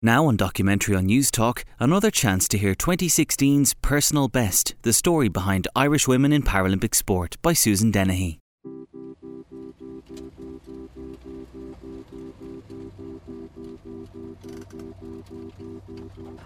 [0.00, 5.66] Now on documentary on Newstalk, another chance to hear 2016's Personal Best, the story behind
[5.74, 8.38] Irish women in Paralympic sport by Susan Dennehy.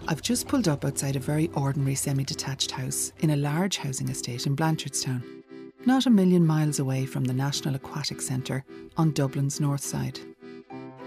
[0.07, 4.09] I've just pulled up outside a very ordinary semi detached house in a large housing
[4.09, 5.21] estate in Blanchardstown,
[5.85, 8.65] not a million miles away from the National Aquatic Centre
[8.97, 10.19] on Dublin's north side.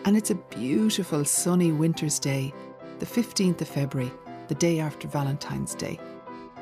[0.06, 2.54] And it's a beautiful sunny winter's day,
[3.00, 4.12] the 15th of February,
[4.46, 5.98] the day after Valentine's Day.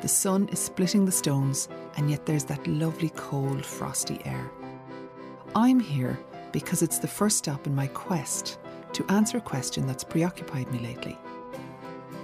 [0.01, 1.69] The sun is splitting the stones,
[1.99, 4.51] and yet there's that lovely cold, frosty air.
[5.55, 6.19] I'm here
[6.53, 8.59] because it's the first stop in my quest
[8.95, 11.19] to answer a question that's preoccupied me lately.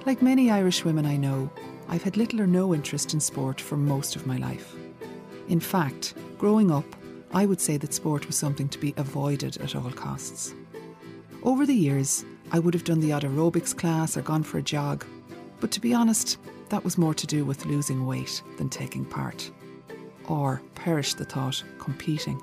[0.07, 1.51] Like many Irish women I know,
[1.91, 4.75] I've had little or no interest in sport for most of my life.
[5.49, 6.87] In fact, growing up,
[7.31, 10.55] I would say that sport was something to be avoided at all costs.
[11.43, 14.63] Over the years, I would have done the odd aerobics class or gone for a
[14.63, 15.07] jog,
[15.59, 16.37] but to be honest,
[16.69, 19.51] that was more to do with losing weight than taking part.
[20.29, 22.43] Or, perish the thought, competing.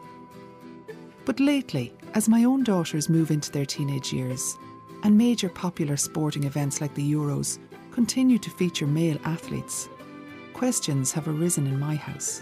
[1.25, 4.57] But lately, as my own daughters move into their teenage years,
[5.03, 7.59] and major popular sporting events like the Euros
[7.91, 9.89] continue to feature male athletes,
[10.53, 12.41] questions have arisen in my house.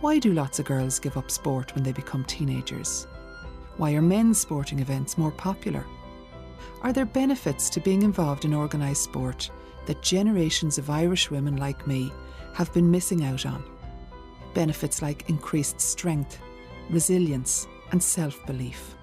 [0.00, 3.06] Why do lots of girls give up sport when they become teenagers?
[3.76, 5.84] Why are men's sporting events more popular?
[6.80, 9.50] Are there benefits to being involved in organised sport
[9.84, 12.10] that generations of Irish women like me
[12.54, 13.62] have been missing out on?
[14.54, 16.38] Benefits like increased strength,
[16.88, 18.94] resilience, and self belief.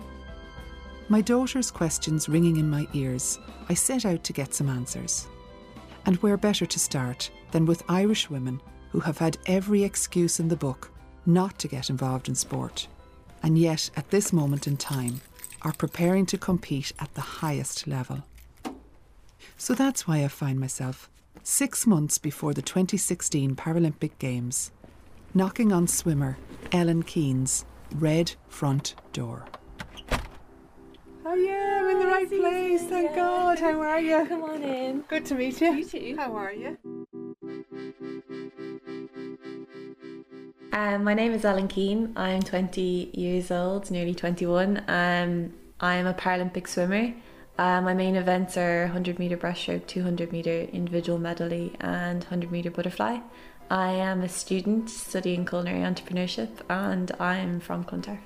[1.08, 3.38] My daughter's questions ringing in my ears,
[3.70, 5.28] I set out to get some answers.
[6.06, 10.48] And where better to start than with Irish women who have had every excuse in
[10.48, 10.92] the book
[11.26, 12.88] not to get involved in sport
[13.44, 15.22] and yet at this moment in time
[15.62, 18.24] are preparing to compete at the highest level.
[19.58, 21.10] So that's why I find myself,
[21.44, 24.72] six months before the 2016 Paralympic Games,
[25.34, 26.38] knocking on swimmer
[26.72, 29.46] Ellen Keane's red front door.
[31.26, 33.16] Oh yeah, I'm in the right place, thank yeah.
[33.16, 33.60] God.
[33.60, 34.26] How are you?
[34.28, 35.02] Come on in.
[35.08, 35.74] Good to meet you.
[35.74, 36.16] You too.
[36.18, 37.03] How are you?
[40.74, 42.14] Um, my name is Ellen Keane.
[42.16, 44.82] I'm 20 years old, nearly 21.
[44.88, 47.14] Um, I'm a Paralympic swimmer.
[47.60, 52.72] Uh, my main events are 100 metre breaststroke, 200 metre individual medley, and 100 metre
[52.72, 53.20] butterfly.
[53.70, 58.18] I am a student studying culinary entrepreneurship, and I'm from Clontarf.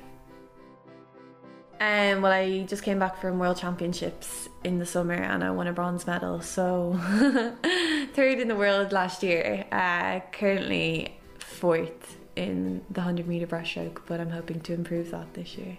[1.82, 5.68] Um, well, I just came back from World Championships in the summer and I won
[5.68, 6.40] a bronze medal.
[6.40, 6.98] So,
[8.14, 9.66] third in the world last year.
[9.70, 15.58] Uh, currently fourth in the 100 metre breaststroke, but I'm hoping to improve that this
[15.58, 15.78] year.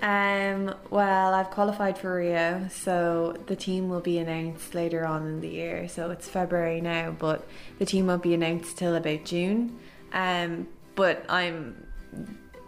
[0.00, 5.40] Um, well, I've qualified for Rio, so the team will be announced later on in
[5.40, 5.88] the year.
[5.88, 7.46] So it's February now, but
[7.78, 9.78] the team won't be announced till about June.
[10.12, 11.86] Um, but I'm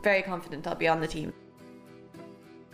[0.02, 1.32] very confident I'll be on the team.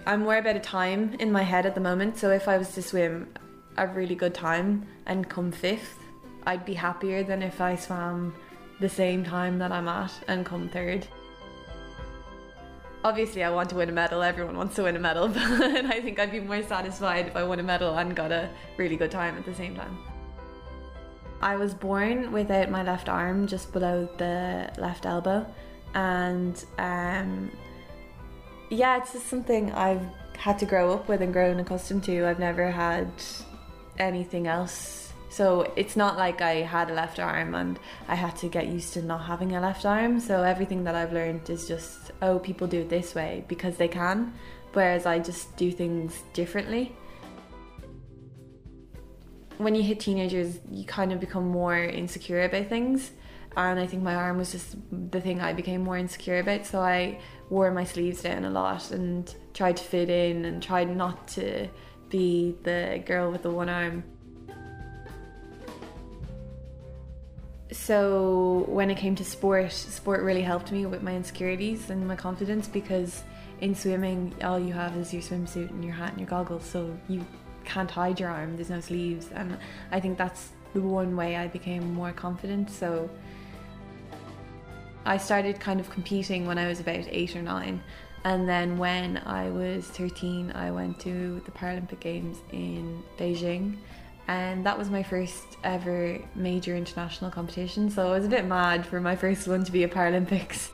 [0.07, 2.73] I'm more about a time in my head at the moment, so if I was
[2.75, 3.29] to swim
[3.77, 5.99] a really good time and come fifth,
[6.47, 8.35] I'd be happier than if I swam
[8.81, 11.07] the same time that I'm at and come third.
[13.05, 14.23] Obviously, I want to win a medal.
[14.23, 17.45] Everyone wants to win a medal, but I think I'd be more satisfied if I
[17.45, 19.99] won a medal and got a really good time at the same time.
[21.41, 25.47] I was born without my left arm, just below the left elbow,
[25.95, 27.53] and um,
[28.71, 30.05] yeah, it's just something I've
[30.37, 32.27] had to grow up with and grown accustomed to.
[32.27, 33.11] I've never had
[33.99, 35.08] anything else
[35.39, 37.79] so it's not like I had a left arm and
[38.09, 40.19] I had to get used to not having a left arm.
[40.19, 43.87] So everything that I've learned is just, oh, people do it this way because they
[43.87, 44.33] can,
[44.73, 46.93] whereas I just do things differently.
[49.59, 53.13] When you hit teenagers, you kind of become more insecure about things.
[53.57, 56.67] And I think my arm was just the thing I became more insecure about.
[56.67, 60.97] So I wore my sleeves down a lot and tried to fit in and tried
[60.97, 61.69] not to
[62.09, 64.03] be the girl with the one arm.
[67.89, 72.17] So when it came to sport, sport really helped me with my insecurities and my
[72.17, 73.23] confidence because
[73.63, 76.95] in swimming, all you have is your swimsuit and your hat and your goggles, so
[77.09, 77.25] you
[77.65, 78.57] can't hide your arm.
[78.57, 79.57] There's no sleeves, and
[79.91, 82.69] I think that's the one way I became more confident.
[82.69, 83.09] So
[85.07, 87.83] I started kind of competing when I was about eight or nine.
[88.23, 93.79] And then when I was 13, I went to the Paralympic Games in Beijing
[94.29, 98.87] and that was my first ever major international competition so I was a bit mad
[98.87, 100.71] for my first one to be a Paralympics.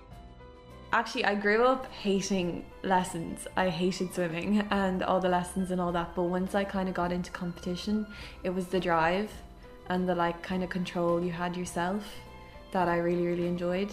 [0.93, 3.49] Actually, I grew up hating lessons.
[3.57, 6.15] I hated swimming and all the lessons and all that.
[6.15, 8.07] But once I kind of got into competition,
[8.45, 9.29] it was the drive
[9.89, 12.05] and the like kind of control you had yourself
[12.71, 13.93] that I really, really enjoyed.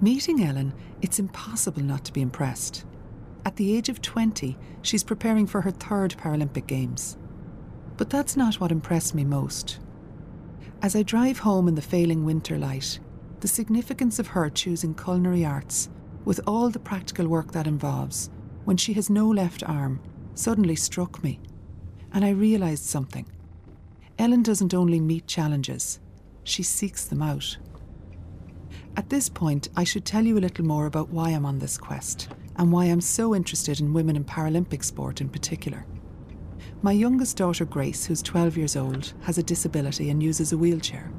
[0.00, 0.72] Meeting Ellen,
[1.02, 2.84] it's impossible not to be impressed.
[3.46, 7.16] At the age of 20, she's preparing for her third Paralympic Games.
[7.96, 9.78] But that's not what impressed me most.
[10.82, 12.98] As I drive home in the failing winter light,
[13.38, 15.88] the significance of her choosing culinary arts,
[16.24, 18.30] with all the practical work that involves,
[18.64, 20.00] when she has no left arm,
[20.34, 21.38] suddenly struck me.
[22.12, 23.28] And I realised something.
[24.18, 26.00] Ellen doesn't only meet challenges,
[26.42, 27.58] she seeks them out.
[28.96, 31.78] At this point, I should tell you a little more about why I'm on this
[31.78, 35.86] quest and why I'm so interested in women in Paralympic sport in particular.
[36.82, 41.10] My youngest daughter, Grace, who's 12 years old, has a disability and uses a wheelchair.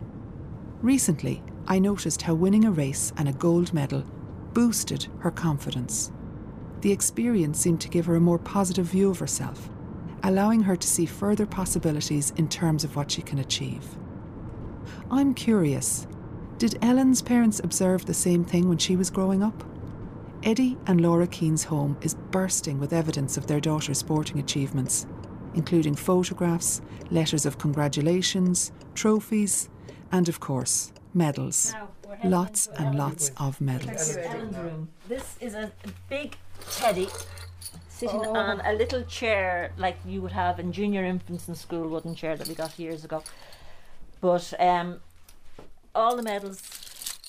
[0.82, 4.04] Recently, I noticed how winning a race and a gold medal
[4.54, 6.12] boosted her confidence.
[6.82, 9.70] The experience seemed to give her a more positive view of herself,
[10.24, 13.98] allowing her to see further possibilities in terms of what she can achieve.
[15.12, 16.08] I'm curious
[16.58, 19.64] did Ellen's parents observe the same thing when she was growing up?
[20.48, 25.06] Eddie and Laura Keane's home is bursting with evidence of their daughter's sporting achievements,
[25.56, 29.68] including photographs, letters of congratulations, trophies,
[30.14, 31.76] and of course, medals.
[32.24, 34.18] Lots and lots of medals.
[35.10, 35.70] This is a
[36.08, 36.38] big
[36.72, 37.10] teddy
[37.90, 42.16] sitting on a little chair like you would have in junior infants in school, wooden
[42.16, 43.22] chair that we got years ago.
[44.22, 45.02] But um,
[45.94, 46.62] all the medals,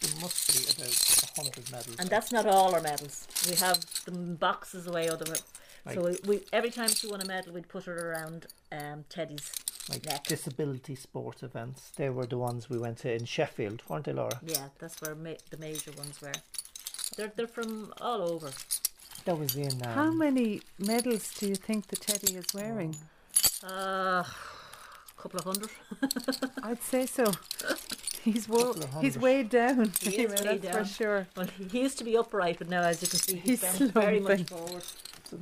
[0.00, 1.96] There must be about a hundred medals.
[1.98, 3.26] and that's not all our medals.
[3.48, 5.38] We have them boxes away other way.
[5.94, 9.50] So we, we every time she won a medal, we'd put her around um, Teddy's
[9.88, 10.25] like neck.
[10.26, 11.90] disability sport events.
[11.96, 14.38] They were the ones we went to in Sheffield, weren't they, Laura?
[14.44, 16.32] Yeah, that's where ma- the major ones were.
[17.16, 18.50] They're they're from all over.
[19.25, 19.82] That was in.
[19.86, 22.94] Um, How many medals do you think the teddy is wearing?
[23.64, 24.26] Uh, a
[25.16, 25.70] couple of hundred.
[26.62, 27.32] I'd say so.
[28.32, 28.84] He's wo- he's
[29.14, 29.16] hundred.
[29.22, 29.92] weighed down.
[30.00, 30.84] He is that's weighed for down.
[30.84, 31.26] sure.
[31.36, 33.78] Well, he- he used to be upright, but now, as you can see, he's, He's
[33.78, 34.66] bent very much slumping.
[34.69, 34.84] forward.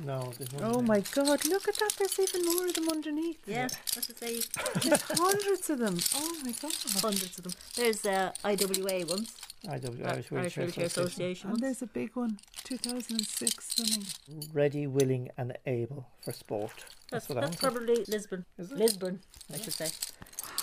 [0.03, 0.81] No, there's one Oh there.
[0.83, 1.45] my God!
[1.45, 1.93] Look at that.
[1.97, 3.39] There's even more of them underneath.
[3.47, 4.41] Yeah, that's to say,
[4.83, 5.97] There's hundreds of them.
[6.15, 6.73] Oh my God!
[7.01, 7.53] hundreds of them.
[7.77, 9.33] There's uh, IWA ones,
[9.65, 10.85] IW, Irish Irish Wheelchair Wheelchair Association.
[10.85, 11.61] Association And ones.
[11.61, 14.05] there's a big one, 2006 swimming.
[14.53, 16.71] Ready, willing, and able for sport.
[17.09, 17.71] That's, That's, what that's I'm.
[17.71, 18.43] probably Lisbon.
[18.57, 18.77] Is it?
[18.77, 19.21] Lisbon,
[19.53, 19.87] I should say.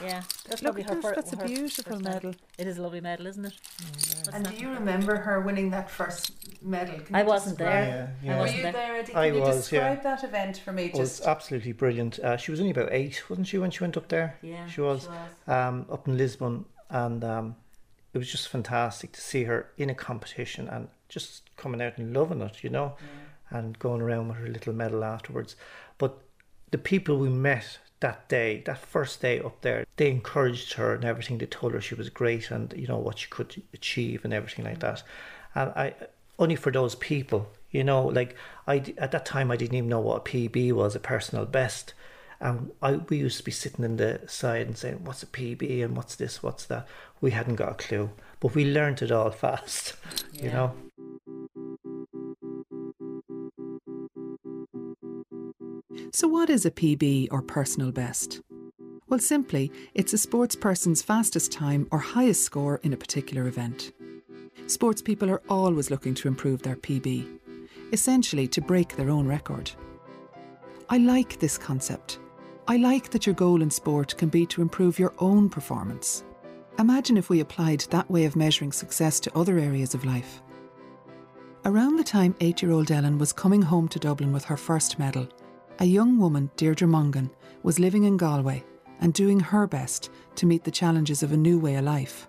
[0.02, 1.04] Yeah, that's Look probably at her this.
[1.04, 2.12] fir- That's a beautiful medal.
[2.30, 2.34] medal.
[2.58, 3.54] It is a lovely medal, isn't it?
[3.80, 6.32] What's And do you remember her winning that first
[6.62, 6.98] medal?
[7.00, 8.14] Can I wasn't there.
[8.22, 8.34] Yeah, yeah.
[8.36, 8.72] Were wasn't you there.
[8.72, 9.14] there, Eddie?
[9.14, 9.94] I Can you was, yeah.
[9.94, 10.84] describe that event for me?
[10.86, 12.18] It was absolutely brilliant.
[12.18, 14.36] Uh, she was only about eight, wasn't she, when she went up there?
[14.42, 15.08] Yeah, She was.
[15.46, 17.56] um, up in Lisbon, and um,
[18.12, 22.12] it was just fantastic to see her in a competition and just coming out and
[22.12, 22.96] loving it, you know,
[23.50, 25.54] and going around with her little medal afterwards.
[25.98, 26.18] But
[26.72, 31.06] the people we met that day, that first day up there, they encouraged her and
[31.06, 31.38] everything.
[31.38, 34.66] They told her she was great and you know what she could achieve and everything
[34.66, 35.02] like that.
[35.54, 35.94] And I
[36.38, 38.36] only for those people, you know, like
[38.66, 41.94] I at that time I didn't even know what a PB was, a personal best.
[42.40, 45.82] And I, we used to be sitting in the side and saying, "What's a PB
[45.82, 46.86] and what's this, what's that?"
[47.22, 49.94] We hadn't got a clue, but we learnt it all fast,
[50.30, 50.74] you know.
[56.24, 58.40] So, what is a PB or personal best?
[59.10, 63.92] Well, simply, it's a sports person's fastest time or highest score in a particular event.
[64.66, 67.28] Sports people are always looking to improve their PB,
[67.92, 69.70] essentially to break their own record.
[70.88, 72.20] I like this concept.
[72.68, 76.24] I like that your goal in sport can be to improve your own performance.
[76.78, 80.40] Imagine if we applied that way of measuring success to other areas of life.
[81.66, 84.98] Around the time eight year old Ellen was coming home to Dublin with her first
[84.98, 85.28] medal,
[85.78, 87.30] a young woman, Deirdre Mongan,
[87.62, 88.64] was living in Galway
[89.00, 92.28] and doing her best to meet the challenges of a new way of life.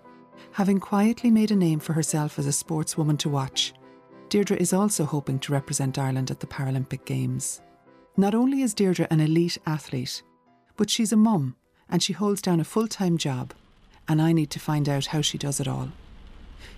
[0.51, 3.73] Having quietly made a name for herself as a sportswoman to watch,
[4.29, 7.61] Deirdre is also hoping to represent Ireland at the Paralympic Games.
[8.17, 10.23] Not only is Deirdre an elite athlete,
[10.77, 11.55] but she's a mum
[11.89, 13.53] and she holds down a full time job,
[14.07, 15.89] and I need to find out how she does it all.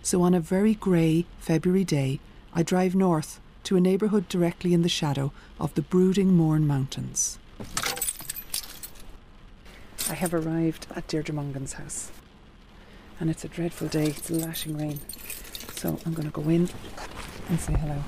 [0.01, 2.19] So on a very grey February day,
[2.53, 7.37] I drive north to a neighbourhood directly in the shadow of the brooding Mourne Mountains.
[10.09, 12.09] I have arrived at Deirdre Mongan's house.
[13.19, 15.01] And it's a dreadful day, it's lashing rain.
[15.75, 16.69] So I'm going to go in
[17.49, 18.01] and say hello.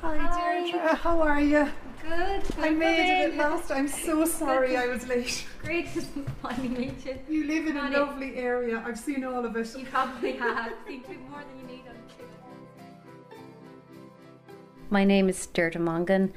[0.00, 0.94] Hi, Deirdre.
[0.94, 1.68] how are you?
[2.04, 2.42] Good.
[2.58, 3.70] I made it at last.
[3.70, 5.46] I'm so sorry I was late.
[5.62, 6.02] Great to
[6.42, 7.18] finally meet you.
[7.28, 7.96] You live in a Honey.
[7.96, 8.82] lovely area.
[8.86, 9.74] I've seen all of it.
[9.76, 10.72] You probably have.
[10.86, 11.96] Seen two more than you need on
[14.90, 16.32] My name is Deirdre Mongan.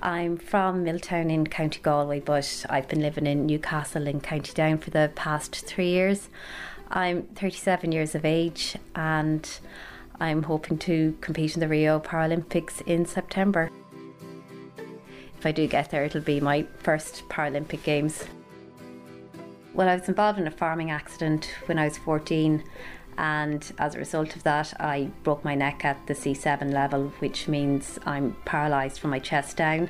[0.00, 4.78] I'm from Milltown in County Galway, but I've been living in Newcastle in County Down
[4.78, 6.28] for the past three years.
[6.90, 9.50] I'm 37 years of age and
[10.20, 13.70] I'm hoping to compete in the Rio Paralympics in September.
[15.38, 18.24] If I do get there, it'll be my first Paralympic Games.
[19.72, 22.64] Well, I was involved in a farming accident when I was 14,
[23.18, 27.46] and as a result of that, I broke my neck at the C7 level, which
[27.46, 29.88] means I'm paralysed from my chest down.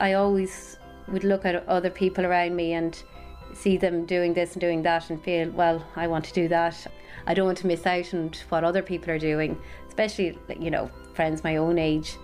[0.00, 3.02] I always would look at other people around me and
[3.52, 6.86] see them doing this and doing that and feel, well, I want to do that.
[7.26, 10.90] I don't want to miss out on what other people are doing, especially, you know,
[11.12, 12.16] friends my own age.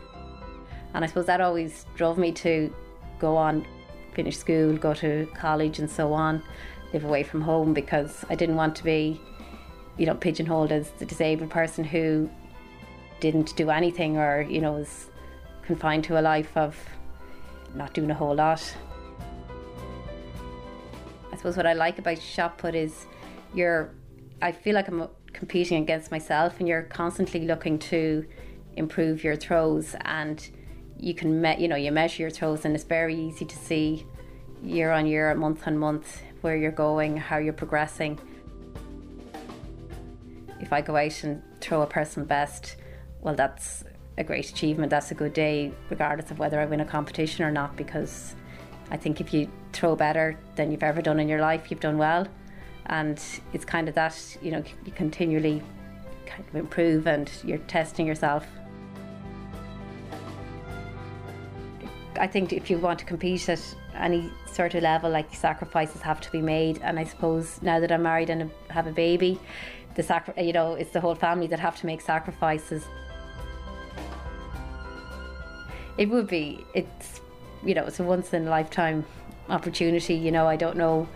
[0.95, 2.73] And I suppose that always drove me to
[3.19, 3.67] go on,
[4.13, 6.43] finish school, go to college, and so on,
[6.93, 9.21] live away from home because I didn't want to be,
[9.99, 12.31] you know, pigeonholed as the disabled person who
[13.21, 15.09] didn't do anything or, you know, was
[15.67, 16.79] confined to a life of
[17.75, 18.63] not doing a whole lot.
[21.33, 23.07] I suppose what I like about shot put is
[23.53, 23.91] you're,
[24.41, 28.25] I feel like I'm competing against myself and you're constantly looking to
[28.77, 30.49] improve your throws and
[31.05, 34.07] you can me- you know you measure your throws and it's very easy to see
[34.63, 38.19] year on year month on month where you're going how you're progressing.
[40.61, 42.77] If i go out and throw a personal best
[43.21, 43.85] well that's
[44.17, 44.89] a great achievement.
[44.91, 48.35] That's a good day regardless of whether i win a competition or not because
[48.91, 51.99] i think if you throw better than you've ever done in your life you've done
[51.99, 52.27] well.
[52.87, 55.63] And it's kind of that you know you continually
[56.25, 58.47] kind of improve and you're testing yourself
[62.25, 63.61] I think if you want to compete at
[63.95, 66.81] any sort of level, like sacrifices have to be made.
[66.83, 69.39] And I suppose now that I'm married and have a baby,
[69.95, 72.87] the sacri- you know, it's the whole family that have to make sacrifices.
[75.99, 77.21] It would be, it's,
[77.63, 79.05] you know, it's a once in a lifetime
[79.51, 80.15] opportunity.
[80.15, 81.07] You know, I don't know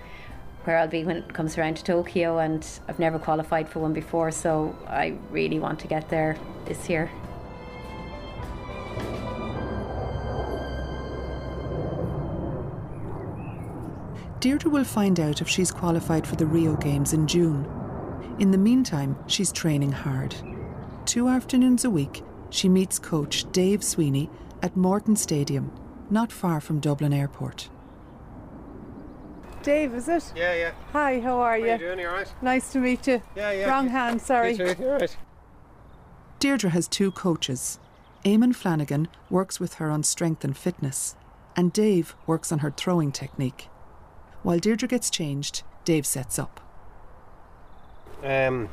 [0.64, 3.94] where I'll be when it comes around to Tokyo, and I've never qualified for one
[3.94, 6.36] before, so I really want to get there
[6.66, 7.10] this year.
[14.40, 17.66] Deirdre will find out if she's qualified for the Rio Games in June.
[18.38, 20.34] In the meantime, she's training hard.
[21.06, 24.30] Two afternoons a week, she meets coach Dave Sweeney
[24.62, 25.72] at Morton Stadium,
[26.08, 27.68] not far from Dublin Airport.
[29.62, 30.32] Dave, is it?
[30.36, 30.72] Yeah, yeah.
[30.92, 31.72] Hi, how are How you?
[31.72, 31.98] you doing?
[31.98, 32.32] You alright?
[32.40, 33.20] Nice to meet you.
[33.34, 33.68] Yeah, yeah.
[33.68, 34.52] Wrong hand, sorry.
[34.52, 34.82] You too?
[34.82, 35.16] You alright?
[36.38, 37.80] Deirdre has two coaches.
[38.24, 41.16] Eamon Flanagan works with her on strength and fitness,
[41.56, 43.68] and Dave works on her throwing technique.
[44.48, 46.58] While Deirdre gets changed, Dave sets up.
[48.24, 48.70] Um,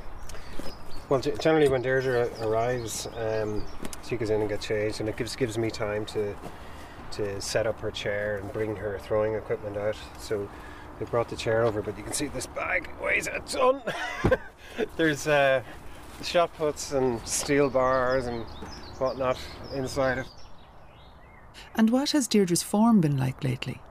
[1.10, 3.62] well, generally when Deirdre arrives, um,
[4.08, 6.34] she goes in and gets changed, and it gives gives me time to
[7.12, 9.98] to set up her chair and bring her throwing equipment out.
[10.18, 10.48] So
[10.98, 13.82] we brought the chair over, but you can see this bag weighs a ton.
[14.96, 15.62] There's uh,
[16.24, 18.46] shot puts and steel bars and
[18.98, 19.38] whatnot
[19.74, 20.28] inside it.
[21.76, 23.82] And what has Deirdre's form been like lately?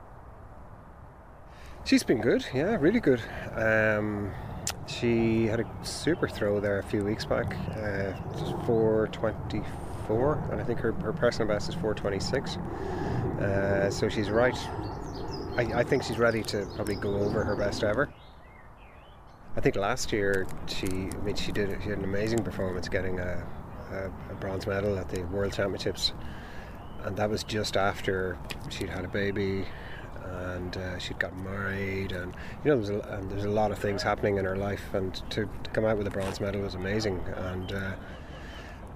[1.85, 3.21] She's been good, yeah, really good.
[3.55, 4.33] Um,
[4.87, 8.15] she had a super throw there a few weeks back, uh,
[8.65, 12.57] 424, and I think her, her personal best is 426.
[12.57, 14.57] Uh, so she's right.
[15.57, 18.11] I, I think she's ready to probably go over her best ever.
[19.55, 23.21] I think last year she, I mean, she did she had an amazing performance, getting
[23.21, 23.47] a,
[23.93, 26.15] a, a bronze medal at the World Championships,
[27.03, 28.39] and that was just after
[28.71, 29.67] she'd had a baby
[30.25, 33.79] and uh, she'd got married, and you know, there's a, and there's a lot of
[33.79, 36.75] things happening in her life, and to, to come out with a bronze medal was
[36.75, 37.95] amazing, and uh,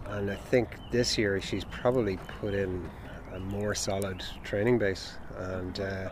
[0.08, 2.88] and I think this year she's probably put in
[3.34, 6.08] a more solid training base, and uh,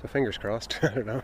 [0.00, 0.78] so fingers crossed.
[0.82, 1.22] I don't know.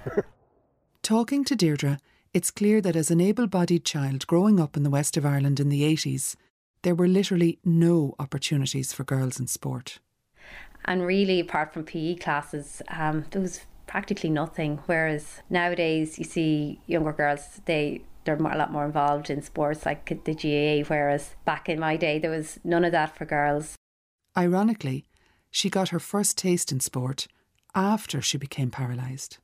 [1.03, 1.99] Talking to Deirdre,
[2.33, 5.61] it's clear that as an able bodied child growing up in the west of Ireland
[5.61, 6.35] in the 80s,
[6.83, 10.01] there were literally no opportunities for girls in sport.
[10.85, 14.81] And really, apart from PE classes, um, there was practically nothing.
[14.87, 20.07] Whereas nowadays, you see younger girls, they they're a lot more involved in sports like
[20.25, 20.87] the GAA.
[20.89, 23.77] Whereas back in my day, there was none of that for girls.
[24.37, 25.05] Ironically,
[25.51, 27.29] she got her first taste in sport
[27.75, 29.39] after she became paralysed.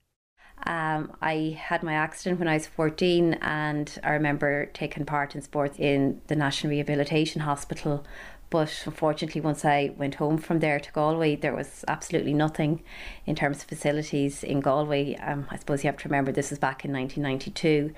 [0.67, 5.41] Um, I had my accident when I was 14, and I remember taking part in
[5.41, 8.05] sports in the National Rehabilitation Hospital.
[8.51, 12.83] But unfortunately, once I went home from there to Galway, there was absolutely nothing
[13.25, 15.15] in terms of facilities in Galway.
[15.17, 17.95] Um, I suppose you have to remember this was back in 1992,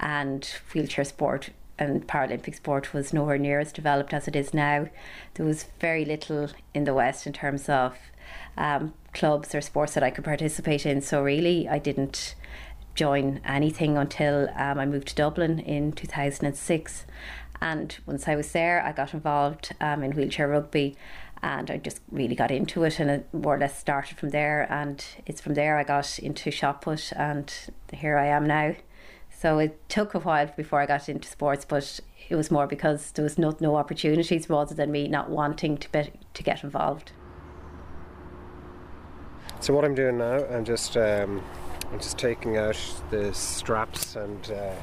[0.00, 0.44] and
[0.74, 4.88] wheelchair sport and Paralympic sport was nowhere near as developed as it is now.
[5.34, 7.96] There was very little in the West in terms of
[8.56, 11.00] um, clubs or sports that I could participate in.
[11.00, 12.34] So, really, I didn't
[12.94, 17.06] join anything until um, I moved to Dublin in 2006.
[17.62, 20.96] And once I was there, I got involved um, in wheelchair rugby
[21.44, 24.66] and I just really got into it and it more or less started from there.
[24.68, 27.54] And it's from there I got into shot put and
[27.92, 28.74] here I am now.
[29.30, 33.12] So it took a while before I got into sports, but it was more because
[33.12, 37.12] there was no, no opportunities rather than me not wanting to, be, to get involved.
[39.60, 41.40] So what I'm doing now, I'm just um,
[41.92, 42.76] I'm just taking out
[43.10, 44.74] the straps and uh,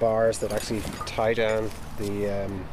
[0.00, 2.64] bars that actually tie down the um,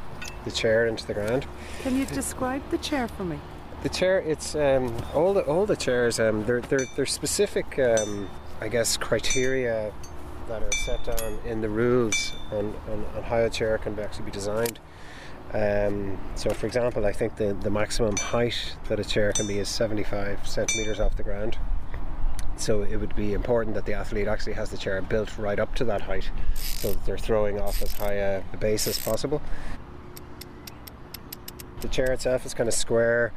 [0.45, 1.45] the chair into the ground.
[1.83, 3.39] Can you describe the chair for me?
[3.83, 6.19] The chair, it's um, all the all the chairs.
[6.19, 8.29] Um, they're they're they're specific, um,
[8.59, 9.93] I guess, criteria
[10.47, 14.25] that are set down in the rules on, on, on how a chair can actually
[14.25, 14.79] be designed.
[15.53, 19.59] Um, so, for example, I think the, the maximum height that a chair can be
[19.59, 21.57] is 75 centimeters off the ground.
[22.57, 25.75] So it would be important that the athlete actually has the chair built right up
[25.75, 29.41] to that height so that they're throwing off as high a, base as possible.
[31.81, 33.31] The chair itself is kind of square.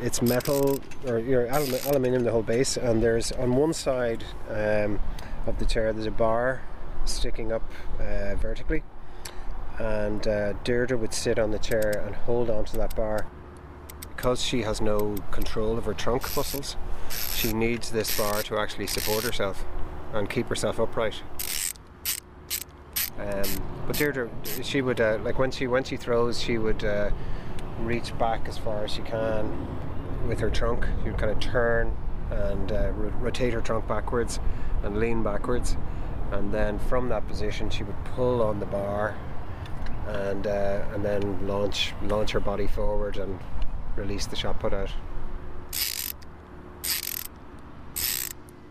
[0.00, 1.46] It's metal or you know,
[1.86, 4.98] aluminium, the whole base, and there's on one side um,
[5.46, 6.62] of the chair there's a bar
[7.04, 7.70] sticking up
[8.00, 8.82] uh, vertically,
[9.78, 13.26] and uh, Deirdre would sit on the chair and hold onto that bar
[14.22, 16.76] because she has no control of her trunk muscles
[17.34, 19.64] she needs this bar to actually support herself
[20.12, 21.20] and keep herself upright.
[23.18, 23.42] Um,
[23.84, 24.30] but Deirdre,
[24.62, 27.10] she would uh, like when she when she throws, she would uh,
[27.80, 29.66] reach back as far as she can
[30.28, 30.86] with her trunk.
[31.02, 31.96] She would kind of turn
[32.30, 34.38] and uh, rotate her trunk backwards
[34.84, 35.76] and lean backwards,
[36.30, 39.16] and then from that position, she would pull on the bar
[40.06, 43.40] and uh, and then launch launch her body forward and
[43.96, 44.90] release the shot put out.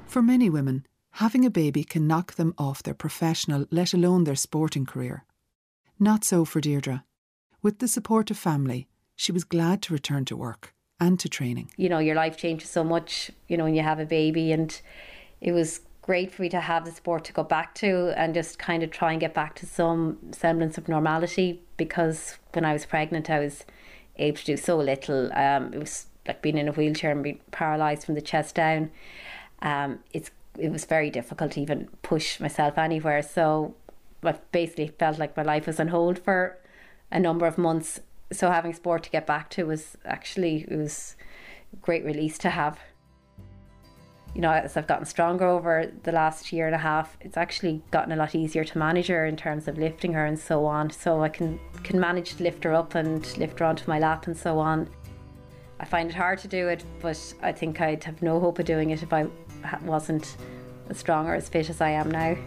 [0.06, 4.36] For many women, having a baby can knock them off their professional, let alone their
[4.36, 5.26] sporting career.
[6.00, 7.06] Not so for Deirdre.
[7.62, 11.72] With the support of family, she was glad to return to work and to training.
[11.78, 14.82] You know, your life changes so much, you know, when you have a baby, and
[15.40, 18.58] it was great for me to have the sport to go back to and just
[18.58, 22.86] kind of try and get back to some semblance of normality because when I was
[22.86, 23.64] pregnant, I was
[24.22, 25.32] able to do so little.
[25.34, 28.92] Um, it was like being in a wheelchair and being paralysed from the chest down
[29.62, 33.22] um, it's it was very difficult to even push myself anywhere.
[33.22, 33.76] So
[34.24, 36.58] I basically felt like my life was on hold for
[37.10, 38.02] a number of months.
[38.34, 41.16] So having sport to get back to was actually it was
[41.82, 42.80] great release to have.
[44.34, 47.82] You know, as I've gotten stronger over the last year and a half, it's actually
[47.92, 50.90] gotten a lot easier to manage her in terms of lifting her and so on.
[50.90, 54.28] So I can can manage to lift her up and lift her onto my lap
[54.28, 54.90] and so on.
[55.82, 58.66] I find it hard to do it, but I think I'd have no hope of
[58.66, 59.26] doing it if I
[59.84, 60.38] wasn't
[60.90, 62.38] as strong or as fit as I am now.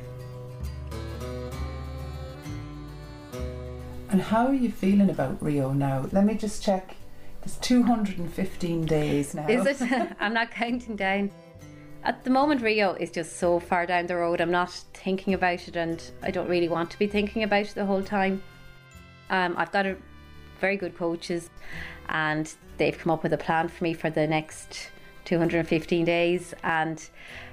[4.11, 6.07] And how are you feeling about Rio now?
[6.13, 6.95] Let me just check.
[7.41, 9.49] There's 215 days now.
[9.49, 9.83] Is it?
[10.21, 11.33] I'm not counting down.
[12.05, 14.41] At the moment, Rio is just so far down the road.
[14.41, 17.75] I'm not thinking about it, and I don't really want to be thinking about it
[17.75, 18.43] the whole time.
[19.31, 19.97] Um, I've got a
[20.61, 21.49] very good coaches,
[22.11, 24.91] and they've come up with a plan for me for the next
[25.25, 27.09] 215 days and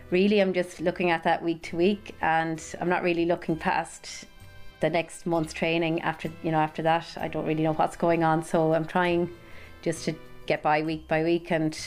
[0.10, 4.26] really I'm just looking at that week to week and I'm not really looking past
[4.82, 8.24] the next month's training after you know after that I don't really know what's going
[8.24, 9.30] on so I'm trying
[9.82, 10.16] just to
[10.48, 11.78] get by week by week and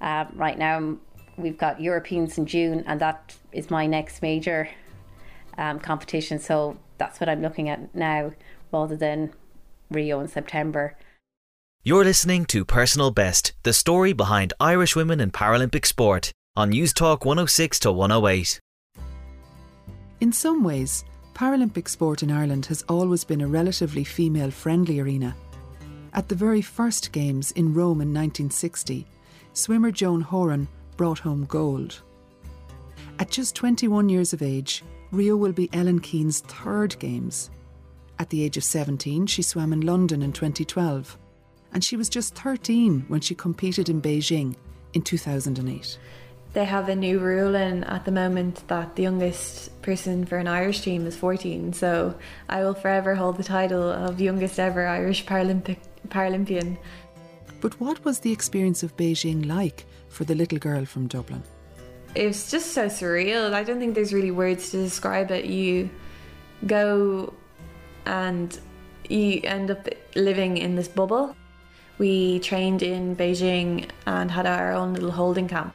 [0.00, 0.96] uh, right now
[1.36, 4.68] we've got Europeans in June and that is my next major
[5.58, 8.32] um, competition so that's what I'm looking at now
[8.72, 9.32] rather than
[9.90, 10.96] Rio in September
[11.86, 17.24] you're listening to Personal Best, the story behind Irish women in Paralympic sport on Newstalk
[17.24, 18.60] 106 to 108.
[20.20, 25.36] In some ways, Paralympic sport in Ireland has always been a relatively female friendly arena.
[26.12, 29.06] At the very first Games in Rome in 1960,
[29.52, 30.66] swimmer Joan Horan
[30.96, 32.02] brought home gold.
[33.18, 37.50] At just 21 years of age, Rio will be Ellen Keane's third Games.
[38.18, 41.18] At the age of 17, she swam in London in 2012
[41.76, 44.54] and she was just 13 when she competed in Beijing
[44.94, 45.98] in 2008.
[46.54, 50.48] They have a new rule in at the moment that the youngest person for an
[50.48, 52.14] Irish team is 14, so
[52.48, 55.76] I will forever hold the title of youngest ever Irish Paralympic
[56.08, 56.78] Paralympian.
[57.60, 59.84] But what was the experience of Beijing like
[60.16, 61.42] for the little girl from Dublin?
[62.14, 63.52] It was just so surreal.
[63.52, 65.44] I don't think there's really words to describe it.
[65.44, 65.90] You
[66.66, 67.34] go
[68.06, 68.58] and
[69.08, 71.36] you end up living in this bubble.
[71.98, 75.74] We trained in Beijing and had our own little holding camp.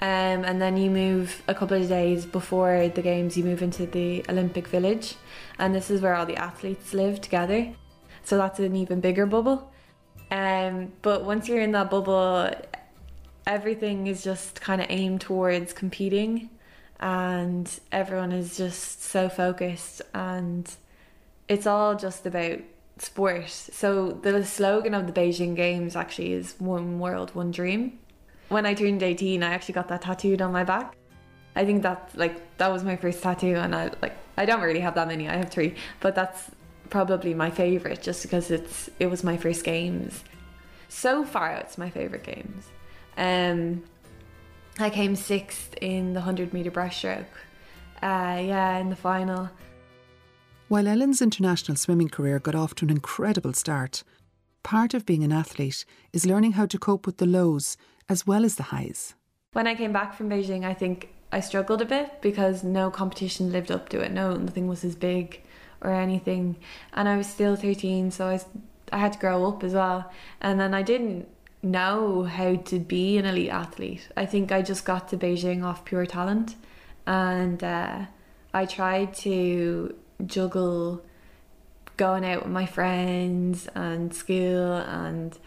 [0.00, 3.86] Um, and then you move a couple of days before the games, you move into
[3.86, 5.14] the Olympic Village,
[5.60, 7.72] and this is where all the athletes live together.
[8.24, 9.72] So that's an even bigger bubble.
[10.32, 12.50] Um, but once you're in that bubble,
[13.46, 16.50] everything is just kind of aimed towards competing,
[17.00, 20.72] and everyone is just so focused, and
[21.48, 22.60] it's all just about
[22.98, 23.50] sport.
[23.50, 27.98] So the slogan of the Beijing Games actually is "One World, One Dream."
[28.48, 30.94] When I turned 18, I actually got that tattooed on my back.
[31.54, 34.80] I think that like that was my first tattoo, and I like I don't really
[34.80, 35.28] have that many.
[35.28, 36.50] I have three, but that's
[36.90, 40.22] probably my favorite just because it's it was my first games.
[40.88, 42.68] So far, it's my favorite games.
[43.16, 43.82] Um,
[44.78, 47.26] I came sixth in the 100 meter breaststroke.
[48.02, 49.50] Uh, yeah, in the final.
[50.68, 54.02] While Ellen's international swimming career got off to an incredible start,
[54.62, 57.76] part of being an athlete is learning how to cope with the lows
[58.08, 59.14] as well as the highs.
[59.52, 63.52] When I came back from Beijing, I think I struggled a bit because no competition
[63.52, 64.12] lived up to it.
[64.12, 65.42] No, nothing was as big
[65.80, 66.56] or anything,
[66.94, 68.40] and I was still 13, so I,
[68.92, 70.10] I had to grow up as well.
[70.40, 71.28] And then I didn't
[71.62, 74.08] know how to be an elite athlete.
[74.16, 76.56] I think I just got to Beijing off pure talent,
[77.06, 78.06] and uh,
[78.52, 79.94] I tried to
[80.26, 81.02] juggle
[81.96, 85.38] going out with my friends and school and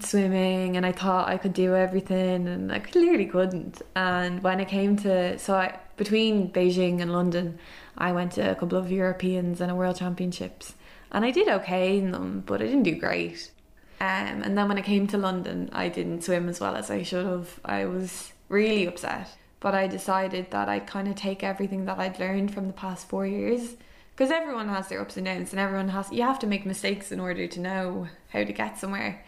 [0.00, 4.68] swimming and I thought I could do everything and I clearly couldn't and when it
[4.68, 7.58] came to so I between Beijing and London
[7.98, 10.74] I went to a couple of Europeans and a World Championships
[11.10, 13.50] and I did okay in them but I didn't do great
[14.02, 17.02] um, and then when I came to London I didn't swim as well as I
[17.02, 19.28] should have I was really upset
[19.60, 23.08] but I decided that I'd kind of take everything that I'd learned from the past
[23.08, 23.76] four years
[24.10, 27.12] because everyone has their ups and downs and everyone has you have to make mistakes
[27.12, 29.24] in order to know how to get somewhere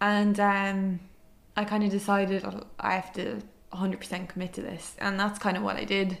[0.00, 1.00] and um,
[1.56, 5.56] I kind of decided oh, I have to 100% commit to this, and that's kind
[5.56, 6.18] of what I did.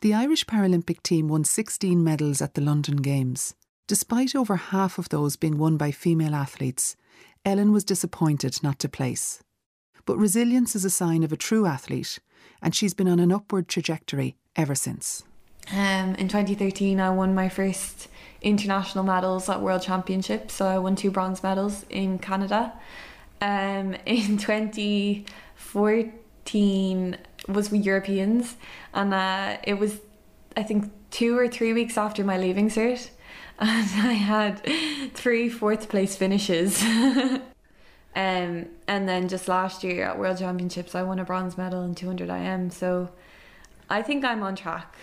[0.00, 3.54] The Irish Paralympic team won 16 medals at the London Games.
[3.86, 6.96] Despite over half of those being won by female athletes,
[7.48, 9.42] Ellen was disappointed not to place.
[10.04, 12.18] But resilience is a sign of a true athlete,
[12.60, 15.22] and she's been on an upward trajectory ever since.
[15.72, 18.08] Um, in 2013, I won my first
[18.42, 20.52] international medals at World Championships.
[20.52, 22.74] So I won two bronze medals in Canada.
[23.40, 27.16] Um, in 2014
[27.48, 28.56] was with Europeans,
[28.92, 30.00] and uh, it was
[30.54, 33.08] I think two or three weeks after my leaving cert,
[33.60, 34.62] and I had
[35.14, 36.82] three fourth place finishes.
[36.82, 37.40] um,
[38.14, 42.30] and then just last year at World Championships, I won a bronze medal in 200
[42.30, 42.70] IM.
[42.70, 43.08] So
[43.90, 44.94] I think I'm on track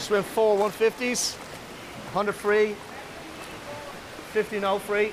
[0.00, 2.74] swim four 150s, 100 free,
[4.32, 5.12] 50 no free.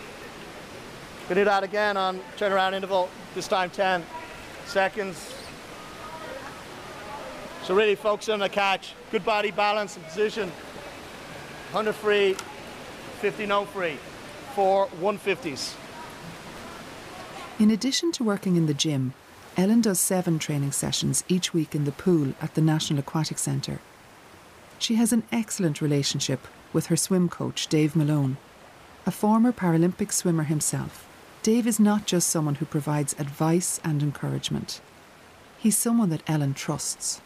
[1.28, 4.04] Gonna do that again on turnaround interval, this time 10
[4.66, 5.37] seconds.
[7.68, 10.48] So really focus on the catch, good body balance and position.
[11.74, 12.34] 100 free,
[13.20, 13.98] 50 no free,
[14.56, 15.76] four 150s.
[17.60, 19.14] In addition to working in the gym,
[19.58, 23.82] Ellen does seven training sessions each week in the pool at the National Aquatic Centre.
[24.80, 28.38] She has an excellent relationship with her swim coach, Dave Malone.
[29.06, 31.06] A former Paralympic swimmer himself,
[31.44, 34.80] Dave is not just someone who provides advice and encouragement.
[35.58, 37.20] He's someone that Ellen trusts.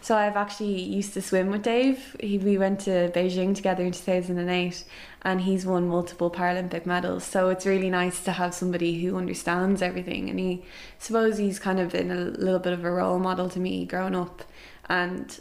[0.00, 2.16] So I've actually used to swim with Dave.
[2.20, 4.84] He, we went to Beijing together in 2008
[5.22, 7.24] and he's won multiple Paralympic medals.
[7.24, 10.64] So it's really nice to have somebody who understands everything and he
[10.98, 14.14] suppose he's kind of been a little bit of a role model to me growing
[14.14, 14.44] up
[14.88, 15.40] and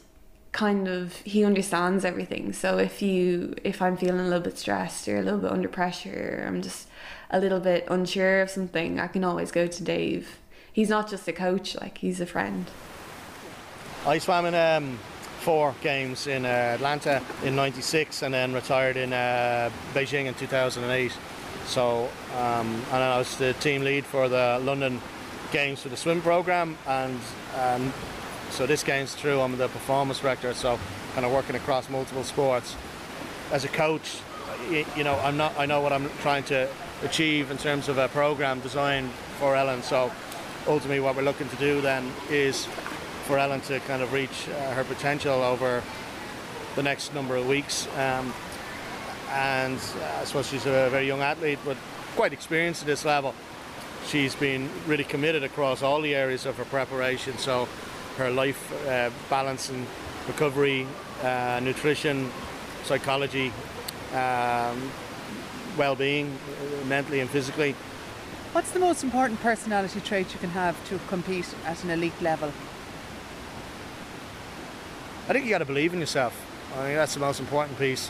[0.52, 5.08] kind of he understands everything so if you if i'm feeling a little bit stressed
[5.08, 6.88] or a little bit under pressure i'm just
[7.30, 10.40] a little bit unsure of something i can always go to dave
[10.72, 12.72] he's not just a coach like he's a friend
[14.08, 14.98] i swam in um,
[15.40, 21.12] four games in uh, atlanta in 96 and then retired in uh, beijing in 2008
[21.66, 25.00] so um, and i was the team lead for the london
[25.52, 27.20] games for the swim program and
[27.60, 27.94] um,
[28.52, 30.80] so this game's through, I'm the performance director, so
[31.14, 32.76] kind of working across multiple sports.
[33.52, 34.18] As a coach,
[34.72, 36.68] you, know, I'm not, I know what I'm trying to
[37.04, 39.84] achieve in terms of a program design for Ellen.
[39.84, 40.12] So
[40.66, 42.68] ultimately, what we're looking to do then is
[43.28, 45.84] for Ellen to kind of reach uh, her potential over
[46.76, 47.86] the next number of weeks.
[47.98, 48.34] Um,
[49.32, 51.76] and uh, I suppose she's a very young athlete, but
[52.16, 53.36] quite experienced at this level.
[54.08, 57.38] She's been really committed across all the areas of her preparation.
[57.38, 57.68] So
[58.16, 59.86] her life uh, balance and
[60.26, 60.88] recovery,
[61.22, 62.32] uh, nutrition,
[62.86, 63.52] psychology,
[64.14, 64.90] um,
[65.78, 67.76] well-being, uh, mentally and physically.
[68.54, 72.54] What's the most important personality trait you can have to compete at an elite level?
[75.30, 76.34] I think you got to believe in yourself.
[76.72, 78.10] I think that's the most important piece.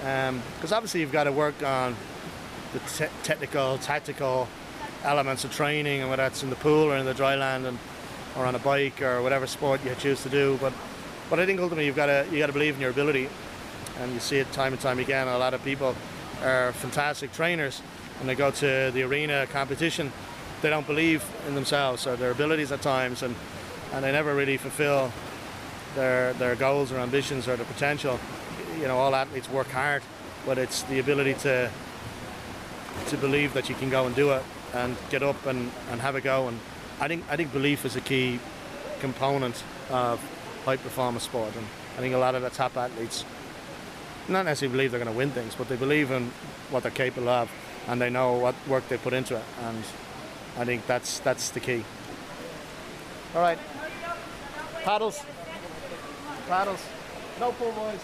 [0.00, 1.94] Because um, obviously you've got to work on
[2.72, 4.48] the te- technical, tactical
[5.04, 7.78] elements of training, and whether that's in the pool or in the dry land, and
[8.36, 10.58] or on a bike or whatever sport you choose to do.
[10.60, 10.72] But
[11.30, 13.28] but I think ultimately you've got to you got to believe in your ability,
[14.00, 15.28] and you see it time and time again.
[15.28, 15.94] A lot of people
[16.42, 17.80] are fantastic trainers,
[18.18, 20.12] and they go to the arena competition,
[20.62, 23.36] they don't believe in themselves or their abilities at times, and
[23.92, 25.12] and they never really fulfil
[25.96, 28.20] their their goals or ambitions or their potential.
[28.78, 30.02] You know, all athletes work hard,
[30.46, 31.70] but it's the ability to
[33.08, 34.42] to believe that you can go and do it
[34.74, 36.48] and get up and, and have a go.
[36.48, 36.60] And
[37.00, 38.38] I think I think belief is a key
[39.00, 40.20] component of
[40.64, 41.54] high performance sport.
[41.56, 43.24] And I think a lot of the top athletes
[44.28, 46.30] not necessarily believe they're going to win things, but they believe in
[46.70, 47.50] what they're capable of,
[47.86, 49.44] and they know what work they put into it.
[49.62, 49.84] And
[50.58, 51.84] I think that's that's the key.
[53.34, 53.58] All right,
[54.82, 55.22] paddles,
[56.46, 56.80] paddles,
[57.40, 58.00] no pull boys.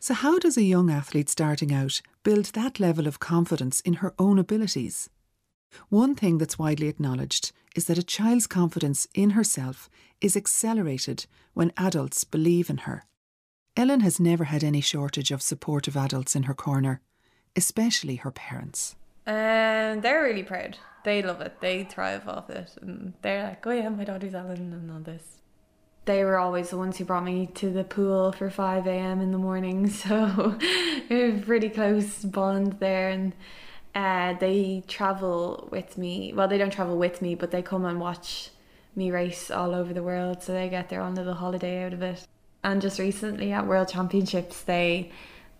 [0.00, 4.12] So, how does a young athlete starting out build that level of confidence in her
[4.18, 5.08] own abilities?
[5.88, 9.88] One thing that's widely acknowledged is that a child's confidence in herself
[10.20, 13.04] is accelerated when adults believe in her.
[13.76, 17.00] Ellen has never had any shortage of supportive adults in her corner,
[17.56, 18.94] especially her parents.
[19.26, 20.78] And they're really proud.
[21.04, 21.60] They love it.
[21.60, 22.70] They thrive off it.
[22.80, 25.34] And they're like, oh yeah, my daughter's Ellen and all this
[26.04, 29.20] they were always the ones who brought me to the pool for 5 a.m.
[29.20, 29.88] in the morning.
[30.04, 30.56] So
[31.10, 33.10] we have a pretty close bond there.
[33.10, 33.32] And
[33.94, 36.32] uh, they travel with me.
[36.34, 38.50] Well, they don't travel with me, but they come and watch
[38.96, 40.42] me race all over the world.
[40.42, 42.26] So they get their own little holiday out of it.
[42.62, 45.10] And just recently at World Championships, they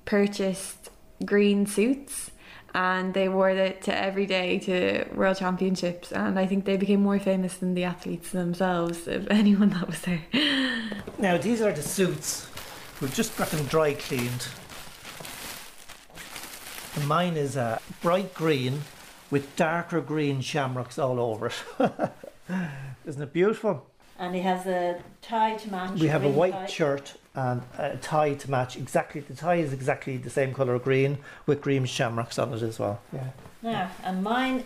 [0.05, 0.90] purchased
[1.24, 2.31] green suits
[2.75, 6.13] and they wore it to every day to world championships.
[6.13, 10.01] And i think they became more famous than the athletes themselves if anyone that was
[10.03, 10.23] there.
[11.19, 12.49] Now these are the suits.
[13.01, 14.49] We've just got them dry cleaned.
[16.97, 18.83] And mine is a bright green
[19.31, 21.55] with darker green shamrocks all over it.
[23.07, 23.87] Isn't it beautiful?
[24.19, 26.67] And he has a tie to match we have a white tie.
[26.67, 31.18] shirt and a tie to match exactly the tie is exactly the same colour green
[31.47, 33.31] with green shamrocks on it as well yeah
[33.62, 34.64] yeah and mine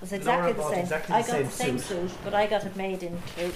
[0.00, 2.10] was exactly the same exactly I the got same the same suit.
[2.10, 2.18] suit.
[2.24, 3.52] but I got it made into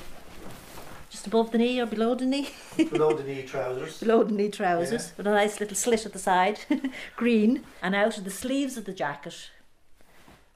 [1.08, 2.50] just above the knee or below the knee
[2.90, 6.18] below the knee trousers below the knee trousers with a nice little slit at the
[6.18, 6.60] side
[7.16, 9.50] green and out of the sleeves of the jacket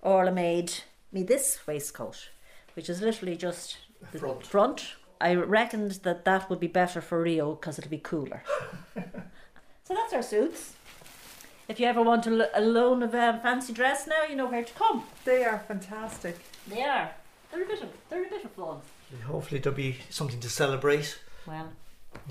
[0.03, 0.73] Orla made
[1.13, 2.29] me this waistcoat
[2.75, 3.79] which is literally just
[4.13, 4.47] the Front.
[4.47, 4.87] front
[5.21, 8.43] I reckoned that that would be better for Rio because it'll be cooler.
[8.95, 10.75] so that's our suits.
[11.69, 14.47] If you ever want a, lo- a loan of a fancy dress now, you know
[14.47, 15.05] where to come.
[15.25, 16.37] They are fantastic.
[16.67, 17.11] They are.
[17.53, 18.79] They're a bit of they're a bit of fun.
[19.27, 21.71] hopefully there'll be something to celebrate Well,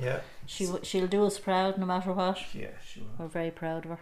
[0.02, 2.39] yeah she w- she'll do us proud no matter what.
[2.54, 3.99] yeah sure We're very proud of her.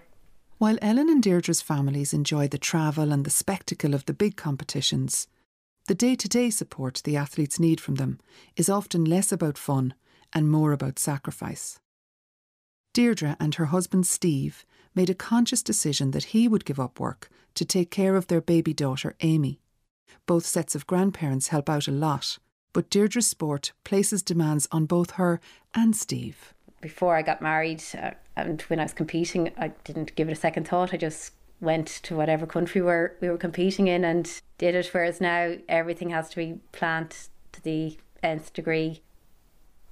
[0.59, 5.27] While Ellen and Deirdre's families enjoy the travel and the spectacle of the big competitions,
[5.87, 8.19] the day to day support the athletes need from them
[8.55, 9.93] is often less about fun
[10.33, 11.79] and more about sacrifice.
[12.93, 17.29] Deirdre and her husband Steve made a conscious decision that he would give up work
[17.55, 19.59] to take care of their baby daughter Amy.
[20.25, 22.37] Both sets of grandparents help out a lot,
[22.73, 25.39] but Deirdre's sport places demands on both her
[25.73, 26.53] and Steve.
[26.81, 30.35] Before I got married uh, and when I was competing, I didn't give it a
[30.35, 30.93] second thought.
[30.93, 34.89] I just went to whatever country where we were competing in and did it.
[34.91, 37.15] Whereas now everything has to be planned
[37.53, 39.01] to the nth degree.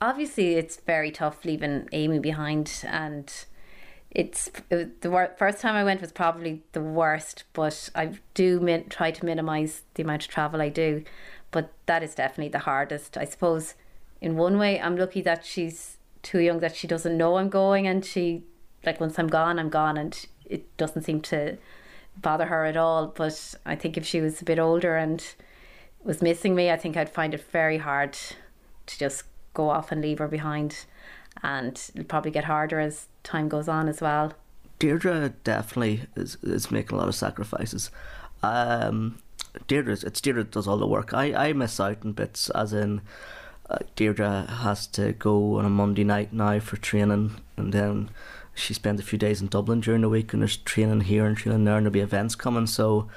[0.02, 3.32] Obviously, it's very tough leaving Amy behind, and
[4.12, 7.46] it's it, the wor- first time I went was probably the worst.
[7.54, 11.04] But I do min- try to minimise the amount of travel I do,
[11.52, 13.18] but that is definitely the hardest.
[13.18, 13.76] I suppose
[14.22, 17.88] in one way, I'm lucky that she's too young that she doesn't know I'm going,
[17.88, 18.44] and she
[18.86, 21.58] like once I'm gone, I'm gone, and it doesn't seem to
[22.22, 23.08] bother her at all.
[23.08, 25.24] But I think if she was a bit older and
[26.04, 28.14] was missing me, I think I'd find it very hard
[28.86, 30.86] to just go off and leave her behind.
[31.44, 34.34] And it'll probably get harder as time goes on as well.
[34.80, 37.92] Deirdre definitely is, is making a lot of sacrifices.
[38.44, 39.20] Um,
[39.68, 41.14] Deirdre, it's Deirdre that does all the work.
[41.14, 43.02] I, I miss out on bits, as in,
[43.70, 48.10] uh, Deirdre has to go on a Monday night now for training, and then
[48.56, 51.38] she spends a few days in Dublin during the week, and there's training here and
[51.38, 52.66] training there, and there'll be events coming.
[52.66, 53.10] So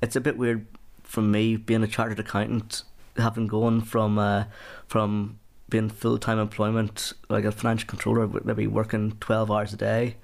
[0.00, 0.66] it's a bit weird
[1.02, 2.82] for me being a chartered accountant,
[3.16, 4.44] having gone from uh,
[4.86, 10.16] from being full time employment, like a financial controller, maybe working twelve hours a day,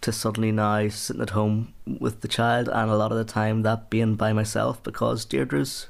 [0.00, 3.62] to suddenly now sitting at home with the child, and a lot of the time
[3.62, 5.88] that being by myself because Deirdre's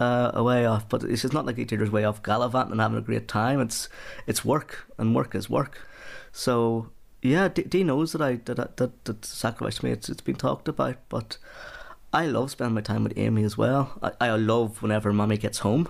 [0.00, 0.88] uh, a way off.
[0.88, 3.60] But it's just not like Deirdre's way off gallivanting and having a great time.
[3.60, 3.88] It's
[4.26, 5.86] it's work, and work is work.
[6.32, 6.90] So
[7.22, 9.90] yeah, D, knows that I that that that sacrificed me.
[9.90, 11.38] It's it's been talked about, but
[12.12, 13.98] I love spending my time with Amy as well.
[14.02, 15.88] I, I love whenever mommy gets home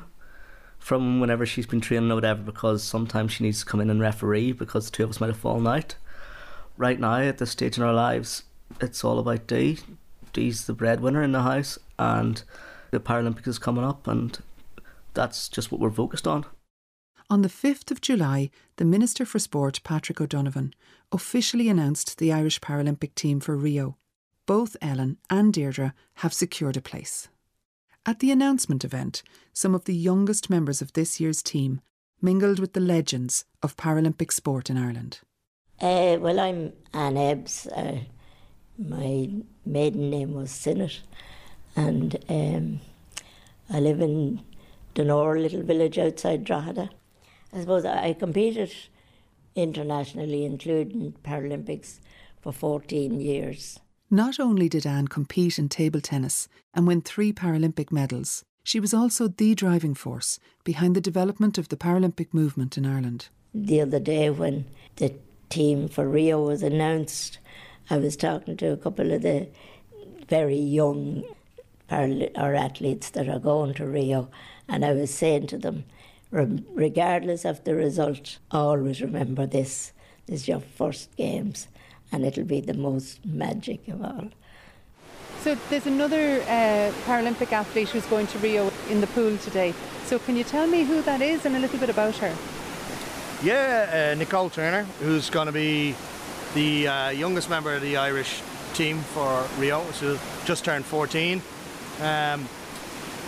[0.80, 4.00] from whenever she's been training or whatever because sometimes she needs to come in and
[4.00, 5.94] referee because the two of us might have fallen out.
[6.76, 8.44] Right now, at this stage in our lives,
[8.80, 9.78] it's all about D.
[10.32, 12.42] D's the breadwinner in the house, and
[12.90, 14.38] the Paralympics is coming up, and
[15.12, 16.46] that's just what we're focused on.
[17.30, 20.74] On the 5th of July, the Minister for Sport, Patrick O'Donovan,
[21.12, 23.96] officially announced the Irish Paralympic team for Rio.
[24.46, 27.28] Both Ellen and Deirdre have secured a place.
[28.04, 31.80] At the announcement event, some of the youngest members of this year's team
[32.20, 35.20] mingled with the legends of Paralympic sport in Ireland.
[35.80, 37.68] Uh, well, I'm Anne Ebbs.
[37.68, 38.00] Uh,
[38.76, 39.30] my
[39.64, 40.98] maiden name was Sinnott,
[41.76, 42.80] and um,
[43.72, 44.42] I live in
[44.96, 46.90] Donore, a little village outside Drogheda.
[47.52, 48.72] I suppose I competed
[49.54, 51.98] internationally, including Paralympics,
[52.40, 53.78] for 14 years.
[54.10, 58.94] Not only did Anne compete in table tennis and win three Paralympic medals, she was
[58.94, 63.28] also the driving force behind the development of the Paralympic movement in Ireland.
[63.54, 65.14] The other day, when the
[65.48, 67.38] team for Rio was announced,
[67.88, 69.48] I was talking to a couple of the
[70.28, 71.24] very young
[71.90, 74.30] our athletes that are going to Rio,
[74.68, 75.84] and I was saying to them,
[76.30, 79.92] regardless of the result, always remember this.
[80.26, 81.68] This is your first games
[82.12, 84.28] and it'll be the most magic of all.
[85.42, 89.74] So there's another uh, Paralympic athlete who's going to Rio in the pool today.
[90.04, 92.36] So can you tell me who that is and a little bit about her?
[93.42, 95.94] Yeah, uh, Nicole Turner, who's going to be
[96.54, 98.42] the uh, youngest member of the Irish
[98.74, 99.82] team for Rio.
[99.92, 101.40] She just turned 14.
[102.02, 102.46] Um,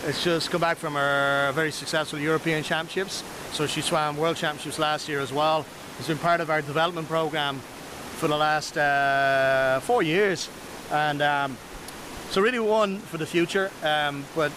[0.05, 3.23] it's just come back from her very successful European Championships.
[3.53, 5.65] So she swam World Championships last year as well.
[5.99, 7.59] It's been part of our development program
[8.19, 10.49] for the last uh, four years,
[10.91, 11.57] and um,
[12.31, 13.71] so really one for the future.
[13.83, 14.51] Um, but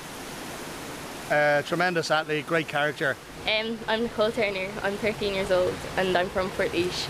[1.32, 3.16] a tremendous athlete, great character.
[3.48, 4.70] Um, I'm Nicole Turner.
[4.82, 7.08] I'm 13 years old, and I'm from Portlaoise.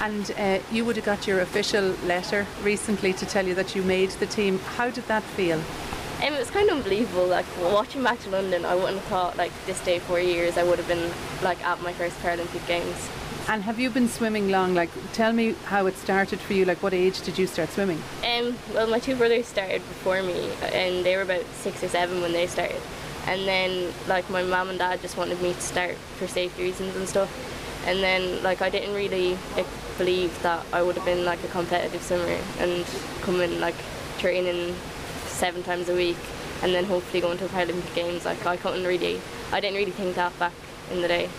[0.00, 3.82] And uh, you would have got your official letter recently to tell you that you
[3.82, 4.58] made the team.
[4.76, 5.60] How did that feel?
[6.18, 7.26] Um, it was kind of unbelievable.
[7.26, 10.64] Like watching back to London, I wouldn't have thought like this day four years I
[10.64, 11.10] would have been
[11.42, 13.08] like at my first Paralympic Games.
[13.48, 14.74] And have you been swimming long?
[14.74, 16.66] Like, tell me how it started for you.
[16.66, 18.02] Like, what age did you start swimming?
[18.22, 22.20] Um, well, my two brothers started before me, and they were about six or seven
[22.20, 22.78] when they started.
[23.26, 26.94] And then, like, my mum and dad just wanted me to start for safety reasons
[26.94, 27.32] and stuff.
[27.86, 31.48] And then, like, I didn't really like, believe that I would have been like a
[31.48, 32.84] competitive swimmer and
[33.22, 33.74] come coming like
[34.18, 34.74] training
[35.38, 36.18] seven times a week,
[36.62, 38.24] and then hopefully going to the Paralympic Games.
[38.24, 39.20] Like, I couldn't really,
[39.52, 40.52] I didn't really think that back
[40.90, 41.30] in the day.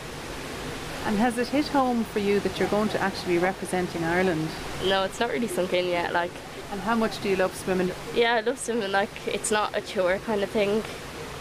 [1.05, 4.47] And has it hit home for you that you're going to actually be representing Ireland?
[4.85, 6.13] No, it's not really sunk in yet.
[6.13, 6.31] Like,
[6.71, 7.91] and how much do you love swimming?
[8.13, 8.91] Yeah, I love swimming.
[8.91, 10.83] Like, it's not a chore kind of thing.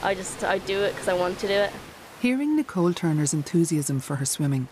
[0.03, 1.73] I just I do it because I want to do it.
[2.21, 4.69] Hearing Nicole Turner's enthusiasm for her swimming,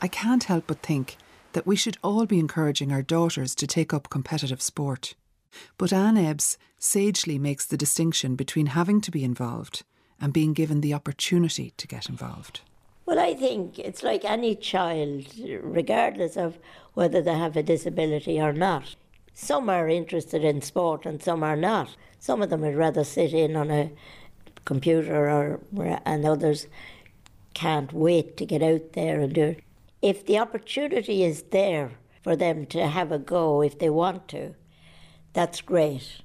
[0.00, 1.16] I can't help but think
[1.52, 5.14] that we should all be encouraging our daughters to take up competitive sport.
[5.78, 9.82] But Anne Ebbs sagely makes the distinction between having to be involved
[10.20, 12.60] and being given the opportunity to get involved.
[13.06, 15.26] Well, I think it's like any child,
[15.62, 16.58] regardless of
[16.94, 18.94] whether they have a disability or not.
[19.32, 21.96] Some are interested in sport and some are not.
[22.18, 23.90] Some of them would rather sit in on a
[24.64, 25.60] computer or
[26.04, 26.66] and others
[27.54, 29.64] can't wait to get out there and do it.
[30.02, 34.54] If the opportunity is there for them to have a go if they want to,
[35.32, 36.22] that's great.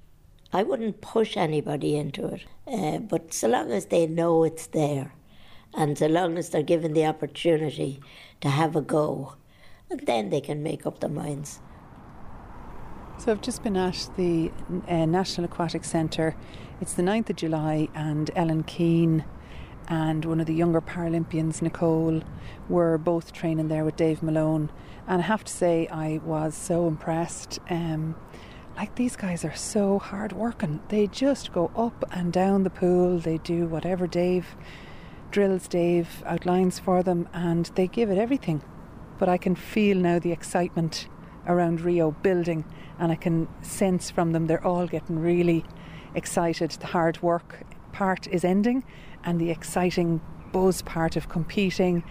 [0.54, 5.14] I wouldn't push anybody into it, uh, but so long as they know it's there
[5.74, 8.00] and so long as they're given the opportunity
[8.42, 9.36] to have a go,
[9.90, 11.60] then they can make up their minds.
[13.18, 14.52] So I've just been at the
[14.88, 16.36] uh, National Aquatic Centre.
[16.82, 19.24] It's the 9th of July, and Ellen Keane
[19.88, 22.22] and one of the younger Paralympians, Nicole,
[22.68, 24.72] were both training there with Dave Malone.
[25.08, 27.60] And I have to say, I was so impressed.
[27.70, 28.16] Um,
[28.76, 30.82] like these guys are so hard working.
[30.90, 33.20] They just go up and down the pool.
[33.20, 34.56] They do whatever Dave
[35.32, 38.62] drills Dave outlines for them and they give it everything.
[39.18, 41.08] But I can feel now the excitement
[41.48, 42.66] around Rio building
[43.00, 45.64] and I can sense from them they're all getting really
[46.14, 46.72] excited.
[46.72, 48.84] The hard work part is ending
[49.24, 50.22] and the exciting
[50.52, 52.04] buzz part of competing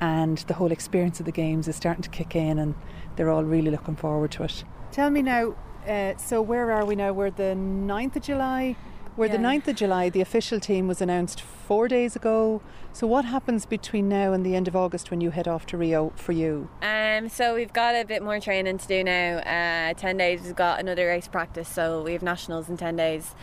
[0.00, 2.74] and the whole experience of the games is starting to kick in and
[3.16, 4.64] they're all really looking forward to it.
[4.92, 5.54] Tell me now,
[5.90, 7.12] uh, so where are we now?
[7.12, 8.76] We're the 9th of July.
[9.16, 9.32] We're Yeah.
[9.32, 10.08] the 9th of July.
[10.08, 12.62] The official team was announced four days ago.
[12.92, 15.76] So what happens between now and the end of August when you head off to
[15.76, 16.68] Rio for you?
[16.80, 19.38] Um, so we've got a bit more training to do now.
[19.38, 20.42] Uh, ten days.
[20.42, 23.34] We've got another race practice, so we have nationals in ten days.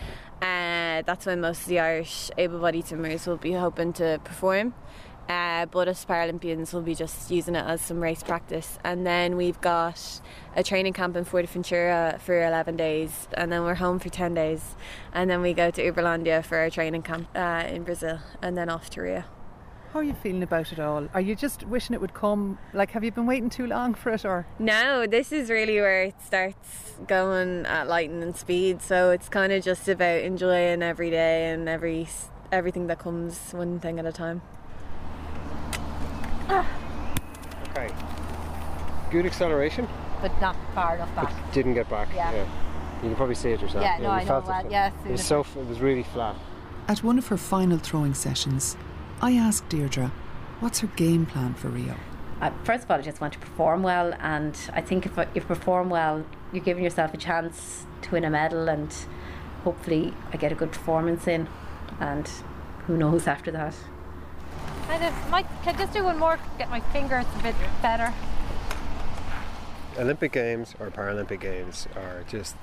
[0.41, 4.73] Uh, that's when most of the Irish able-bodied swimmers will be hoping to perform.
[5.30, 8.80] Uh, but us Paralympians will be just using it as some race practice.
[8.84, 10.21] And then we've got
[10.55, 14.75] a training camp in Fuerteventura for 11 days, and then we're home for 10 days.
[15.13, 18.69] And then we go to Uberlandia for our training camp uh, in Brazil, and then
[18.69, 19.23] off to Rio.
[19.93, 21.07] How are you feeling about it all?
[21.13, 22.59] Are you just wishing it would come?
[22.73, 24.45] Like, have you been waiting too long for it, or?
[24.59, 28.82] No, this is really where it starts going at lightning speed.
[28.82, 32.07] So it's kind of just about enjoying every day and every
[32.51, 34.41] everything that comes one thing at a time.
[36.49, 37.93] Okay.
[39.11, 39.87] Good acceleration.
[40.21, 41.33] But not far enough back.
[41.53, 42.09] Didn't get back.
[42.13, 42.45] Yeah.
[43.03, 43.83] You can probably see it yourself.
[43.83, 44.47] Yeah, no, you I know felt it.
[44.47, 45.41] that, yeah, It was so.
[45.41, 46.35] It was really flat.
[46.87, 48.75] At one of her final throwing sessions,
[49.21, 50.11] I asked Deirdre,
[50.61, 51.95] what's her game plan for Rio?
[52.41, 55.27] I, first of all, I just want to perform well, and I think if if
[55.35, 58.93] you perform well, you're giving yourself a chance to win a medal, and
[59.63, 61.47] hopefully, I get a good performance in,
[61.99, 62.27] and
[62.87, 63.75] who knows after that.
[64.88, 68.13] Kind of, might, can I just do one more, get my fingers a bit better.
[69.97, 72.55] Olympic Games or Paralympic Games are just.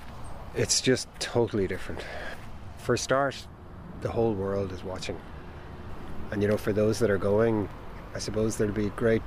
[0.55, 2.05] It's just totally different.
[2.79, 3.47] For a start,
[4.03, 5.19] the whole world is watching.
[6.31, 7.69] And you know, for those that are going,
[8.15, 9.23] I suppose there'll be great,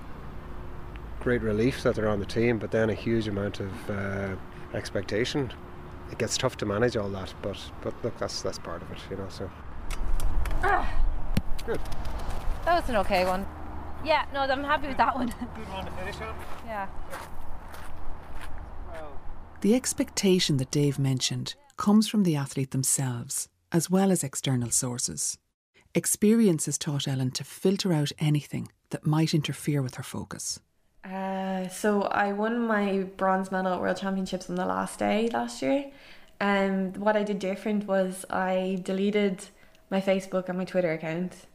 [1.19, 4.35] great relief that they're on the team, but then a huge amount of uh,
[4.73, 5.51] expectation.
[6.11, 8.99] It gets tough to manage all that, but but look, that's that's part of it,
[9.11, 9.27] you know.
[9.29, 9.51] So
[11.65, 11.79] good.
[12.67, 13.47] That was an okay one.
[14.03, 15.27] Yeah, no, I'm happy with that one.
[15.55, 16.35] Good one to finish on.
[16.65, 16.87] yeah.
[19.61, 25.37] The expectation that Dave mentioned comes from the athlete themselves, as well as external sources.
[25.95, 30.59] Experience has taught Ellen to filter out anything that might interfere with her focus.
[31.05, 35.61] Uh, so I won my bronze medal at World Championships on the last day last
[35.61, 35.89] year.
[36.41, 39.45] And what I did different was I deleted
[39.89, 41.47] my Facebook and my Twitter account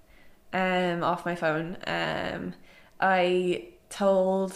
[0.52, 1.76] um, off my phone.
[1.86, 2.54] Um,
[3.00, 4.54] I told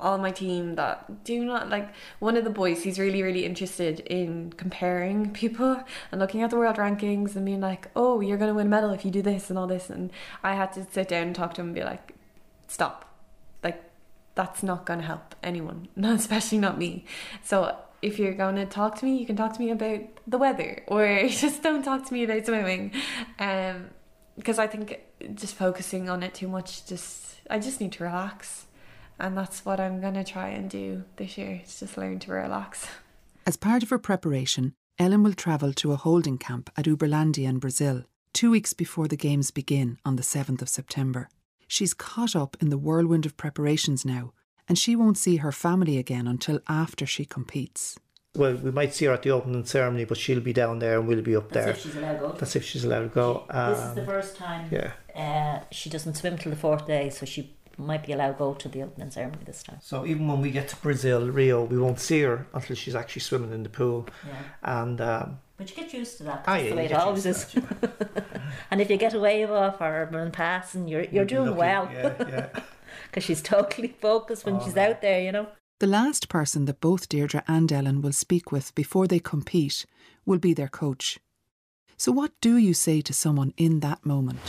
[0.00, 4.00] all my team that do not like one of the boys he's really really interested
[4.00, 5.82] in comparing people
[6.12, 8.68] and looking at the world rankings and being like oh you're going to win a
[8.68, 10.10] medal if you do this and all this and
[10.42, 12.16] i had to sit down and talk to him and be like
[12.68, 13.14] stop.
[13.62, 13.82] Like
[14.34, 17.04] that's not going to help anyone especially not me.
[17.42, 20.38] So if you're going to talk to me you can talk to me about the
[20.38, 22.92] weather or just don't talk to me about swimming.
[23.38, 23.90] Um
[24.36, 25.00] because i think
[25.34, 28.66] just focusing on it too much just i just need to relax
[29.18, 32.32] and that's what i'm going to try and do this year is just learn to
[32.32, 32.86] relax
[33.46, 37.58] As part of her preparation, Ellen will travel to a holding camp at Uberlandia in
[37.60, 41.28] Brazil, two weeks before the Games begin on the 7th of September.
[41.68, 44.32] She's caught up in the whirlwind of preparations now,
[44.68, 47.96] and she won't see her family again until after she competes.
[48.36, 51.08] Well, we might see her at the opening ceremony, but she'll be down there and
[51.08, 51.74] we'll be up That's there.
[51.74, 52.32] if she's allowed to go.
[52.38, 53.44] That's if she's allowed to go.
[53.48, 54.92] this is the Um, first time yeah.
[55.14, 58.54] uh, she doesn't swim till the fourth day, so she might be allowed to go
[58.54, 59.78] to the opening ceremony this time.
[59.82, 63.20] So even when we get to Brazil, Rio, we won't see her until she's actually
[63.20, 64.06] swimming in the pool.
[64.26, 64.34] Yeah.
[64.62, 66.44] And um, But you get used to that.
[66.46, 67.54] Ah, That's yeah, the way it always is.
[68.70, 71.58] and if you get a wave off or a pass, and you're you're doing lucky,
[71.58, 71.90] well.
[71.92, 72.48] yeah, yeah.
[73.10, 74.82] Because she's totally focused when Oh, she's no.
[74.82, 75.46] out there, you know.
[75.78, 79.84] The last person that both Deirdre and Ellen will speak with before they compete
[80.24, 81.18] will be their coach.
[81.98, 84.40] So, what do you say to someone in that moment?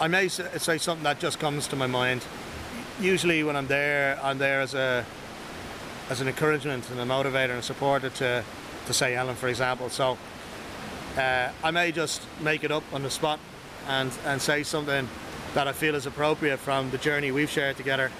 [0.00, 2.24] I may say something that just comes to my mind.
[3.00, 5.06] Usually, when I'm there, I'm there as a
[6.10, 8.42] as an encouragement and a motivator and a supporter to
[8.86, 9.88] to say Ellen, for example.
[9.88, 10.18] So
[11.16, 13.38] uh, I may just make it up on the spot
[13.86, 15.08] and and say something
[15.54, 18.10] that I feel is appropriate from the journey we've shared together.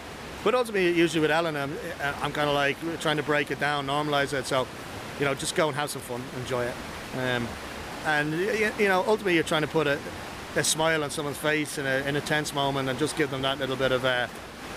[0.44, 1.76] But ultimately, usually with Ellen, I'm,
[2.22, 4.46] I'm kind of like trying to break it down, normalize it.
[4.46, 4.66] So,
[5.18, 6.74] you know, just go and have some fun, enjoy it.
[7.14, 7.48] Um,
[8.04, 8.32] and
[8.78, 9.98] you know, ultimately, you're trying to put a,
[10.54, 13.42] a smile on someone's face in a, in a tense moment and just give them
[13.42, 14.28] that little bit of uh,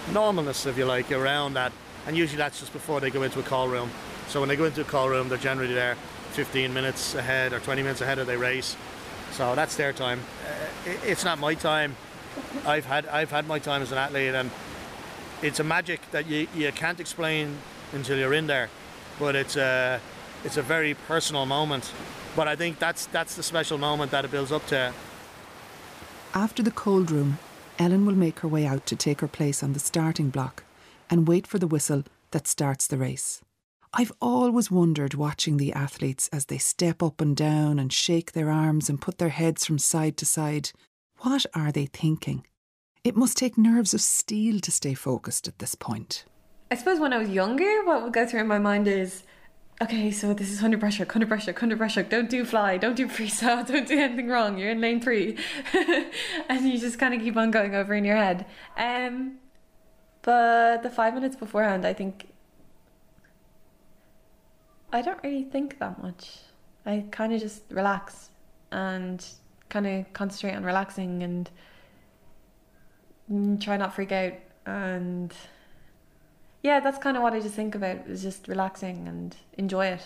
[0.07, 1.71] normalness, if you like, around that.
[2.07, 3.91] And usually that's just before they go into a call room.
[4.27, 5.95] So when they go into a call room, they're generally there
[6.31, 8.75] 15 minutes ahead or 20 minutes ahead of their race.
[9.31, 10.21] So that's their time.
[10.45, 11.95] Uh, it's not my time.
[12.65, 14.49] I've had I've had my time as an athlete, and
[15.41, 17.57] it's a magic that you, you can't explain
[17.93, 18.69] until you're in there.
[19.19, 19.99] But it's a
[20.43, 21.91] it's a very personal moment.
[22.35, 24.93] But I think that's that's the special moment that it builds up to.
[26.33, 27.39] After the call room,
[27.77, 30.63] Ellen will make her way out to take her place on the starting block
[31.09, 33.41] and wait for the whistle that starts the race.
[33.91, 38.51] I've always wondered watching the athletes as they step up and down and shake their
[38.51, 40.71] arms and put their heads from side to side.
[41.19, 42.45] What are they thinking?
[43.09, 46.25] It must take nerves of steel to stay focused at this point.
[46.69, 49.23] I suppose when I was younger, what would go through in my mind is
[49.81, 52.03] okay, so this is under pressure, under pressure, under pressure.
[52.03, 54.59] Don't do fly, don't do freestyle, don't do anything wrong.
[54.59, 55.39] You're in lane three,
[56.49, 58.45] and you just kind of keep on going over in your head.
[58.77, 59.39] Um,
[60.21, 62.27] but the five minutes beforehand, I think
[64.93, 66.41] I don't really think that much.
[66.85, 68.29] I kind of just relax
[68.71, 69.25] and
[69.69, 71.49] kind of concentrate on relaxing and
[73.59, 74.33] try not freak out.
[74.65, 75.33] And
[76.61, 80.05] yeah that's kind of what i just think about is just relaxing and enjoy it.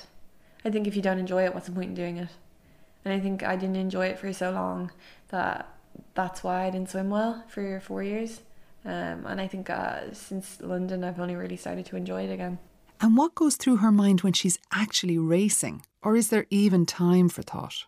[0.66, 2.30] I think if you don't enjoy it what's the point in doing it?
[3.06, 4.92] And i think i didn't enjoy it for so long
[5.30, 5.68] that
[6.14, 8.42] that's why i didn't swim well for four years.
[8.86, 12.60] Um, and i think uh, since london i've only really started to enjoy it again.
[13.02, 15.84] And what goes through her mind when she's actually racing?
[16.02, 17.86] Or is there even time for thought?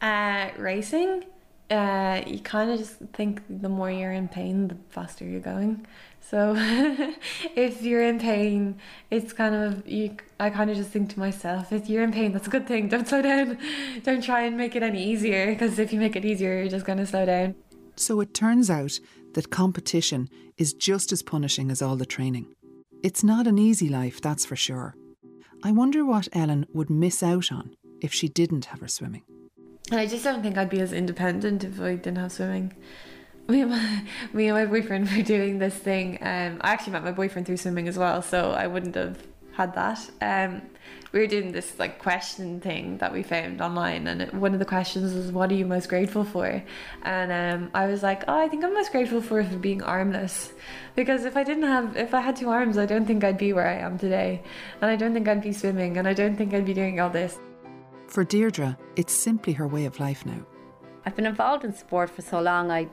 [0.00, 1.24] Uh, racing
[1.70, 5.86] uh, you kind of just think the more you're in pain, the faster you're going.
[6.20, 6.54] So
[7.56, 8.78] if you're in pain,
[9.10, 10.16] it's kind of you.
[10.40, 12.88] I kind of just think to myself, if you're in pain, that's a good thing.
[12.88, 13.58] Don't slow down.
[14.02, 16.86] Don't try and make it any easier because if you make it easier, you're just
[16.86, 17.54] going to slow down.
[17.96, 18.98] So it turns out
[19.34, 22.46] that competition is just as punishing as all the training.
[23.02, 24.94] It's not an easy life, that's for sure.
[25.62, 29.22] I wonder what Ellen would miss out on if she didn't have her swimming.
[29.90, 32.74] And I just don't think I'd be as independent if I didn't have swimming.
[33.48, 34.02] Me and my,
[34.34, 36.18] me and my boyfriend were doing this thing.
[36.20, 39.74] Um, I actually met my boyfriend through swimming as well, so I wouldn't have had
[39.74, 39.98] that.
[40.20, 40.60] Um,
[41.12, 44.58] we were doing this like question thing that we found online, and it, one of
[44.58, 46.62] the questions was, "What are you most grateful for?"
[47.04, 50.52] And um, I was like, "Oh, I think I'm most grateful for being armless,
[50.94, 53.54] because if I didn't have, if I had two arms, I don't think I'd be
[53.54, 54.42] where I am today,
[54.82, 57.08] and I don't think I'd be swimming, and I don't think I'd be doing all
[57.08, 57.38] this."
[58.08, 60.40] For Deirdre, it's simply her way of life now.
[61.04, 62.88] I've been involved in sport for so long, I'd,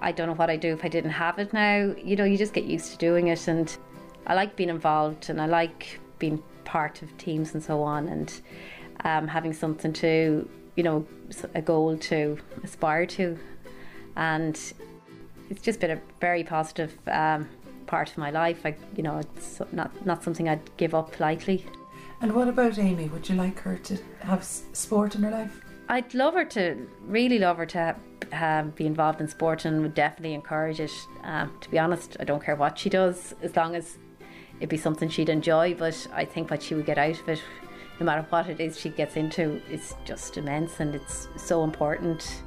[0.00, 1.92] I don't know what I'd do if I didn't have it now.
[2.02, 3.76] You know, you just get used to doing it, and
[4.26, 8.40] I like being involved and I like being part of teams and so on, and
[9.04, 11.06] um, having something to, you know,
[11.54, 13.36] a goal to aspire to.
[14.16, 14.58] And
[15.50, 17.48] it's just been a very positive um,
[17.86, 18.64] part of my life.
[18.64, 21.66] I, you know, it's not, not something I'd give up lightly.
[22.24, 23.06] And what about Amy?
[23.08, 25.60] Would you like her to have sport in her life?
[25.90, 27.94] I'd love her to, really love her to
[28.32, 30.90] um, be involved in sport and would definitely encourage it.
[31.22, 33.98] Um, to be honest, I don't care what she does as long as
[34.56, 35.74] it'd be something she'd enjoy.
[35.74, 37.42] But I think what she would get out of it,
[38.00, 42.42] no matter what it is she gets into, is just immense and it's so important.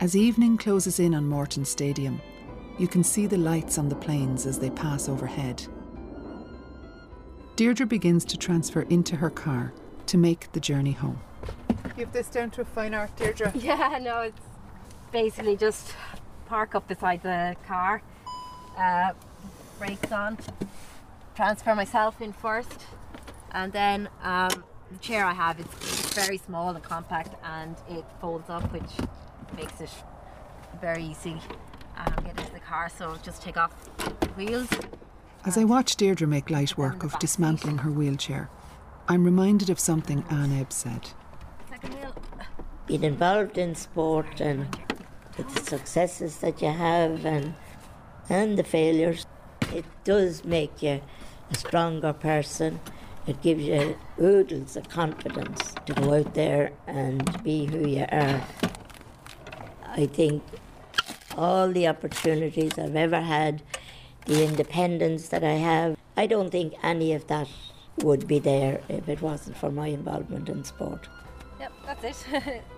[0.00, 2.20] As evening closes in on Morton Stadium,
[2.78, 5.66] you can see the lights on the planes as they pass overhead.
[7.58, 9.72] Deirdre begins to transfer into her car
[10.06, 11.20] to make the journey home.
[11.96, 13.52] Give this down to a fine art, Deirdre.
[13.56, 14.40] Yeah, no, it's
[15.10, 15.92] basically just
[16.46, 18.00] park up beside the car,
[18.78, 19.10] uh,
[19.76, 20.38] brakes on,
[21.34, 22.86] transfer myself in first,
[23.50, 25.66] and then um, the chair I have is
[26.14, 29.08] very small and compact and it folds up, which
[29.56, 29.90] makes it
[30.80, 31.40] very easy
[31.96, 32.88] um, get into the car.
[32.88, 34.68] So just take off the wheels
[35.48, 38.50] as I watch Deirdre make light work of dismantling her wheelchair,
[39.08, 41.08] I'm reminded of something Anne Ebb said.
[42.86, 44.68] Being involved in sport and
[45.38, 47.54] the successes that you have and
[48.28, 49.24] and the failures,
[49.72, 51.00] it does make you
[51.50, 52.78] a stronger person.
[53.26, 58.44] It gives you oodles of confidence to go out there and be who you are.
[59.86, 60.42] I think
[61.38, 63.62] all the opportunities I've ever had
[64.28, 65.96] the independence that I have.
[66.16, 67.48] I don't think any of that
[67.98, 71.08] would be there if it wasn't for my involvement in sport.
[71.58, 72.62] Yep, that's it.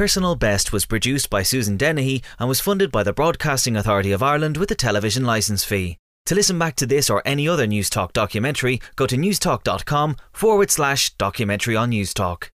[0.00, 4.22] Personal Best was produced by Susan Dennehy and was funded by the Broadcasting Authority of
[4.22, 5.98] Ireland with a television licence fee.
[6.24, 11.12] To listen back to this or any other Newstalk documentary, go to newstalk.com forward slash
[11.18, 12.48] documentary on Newstalk.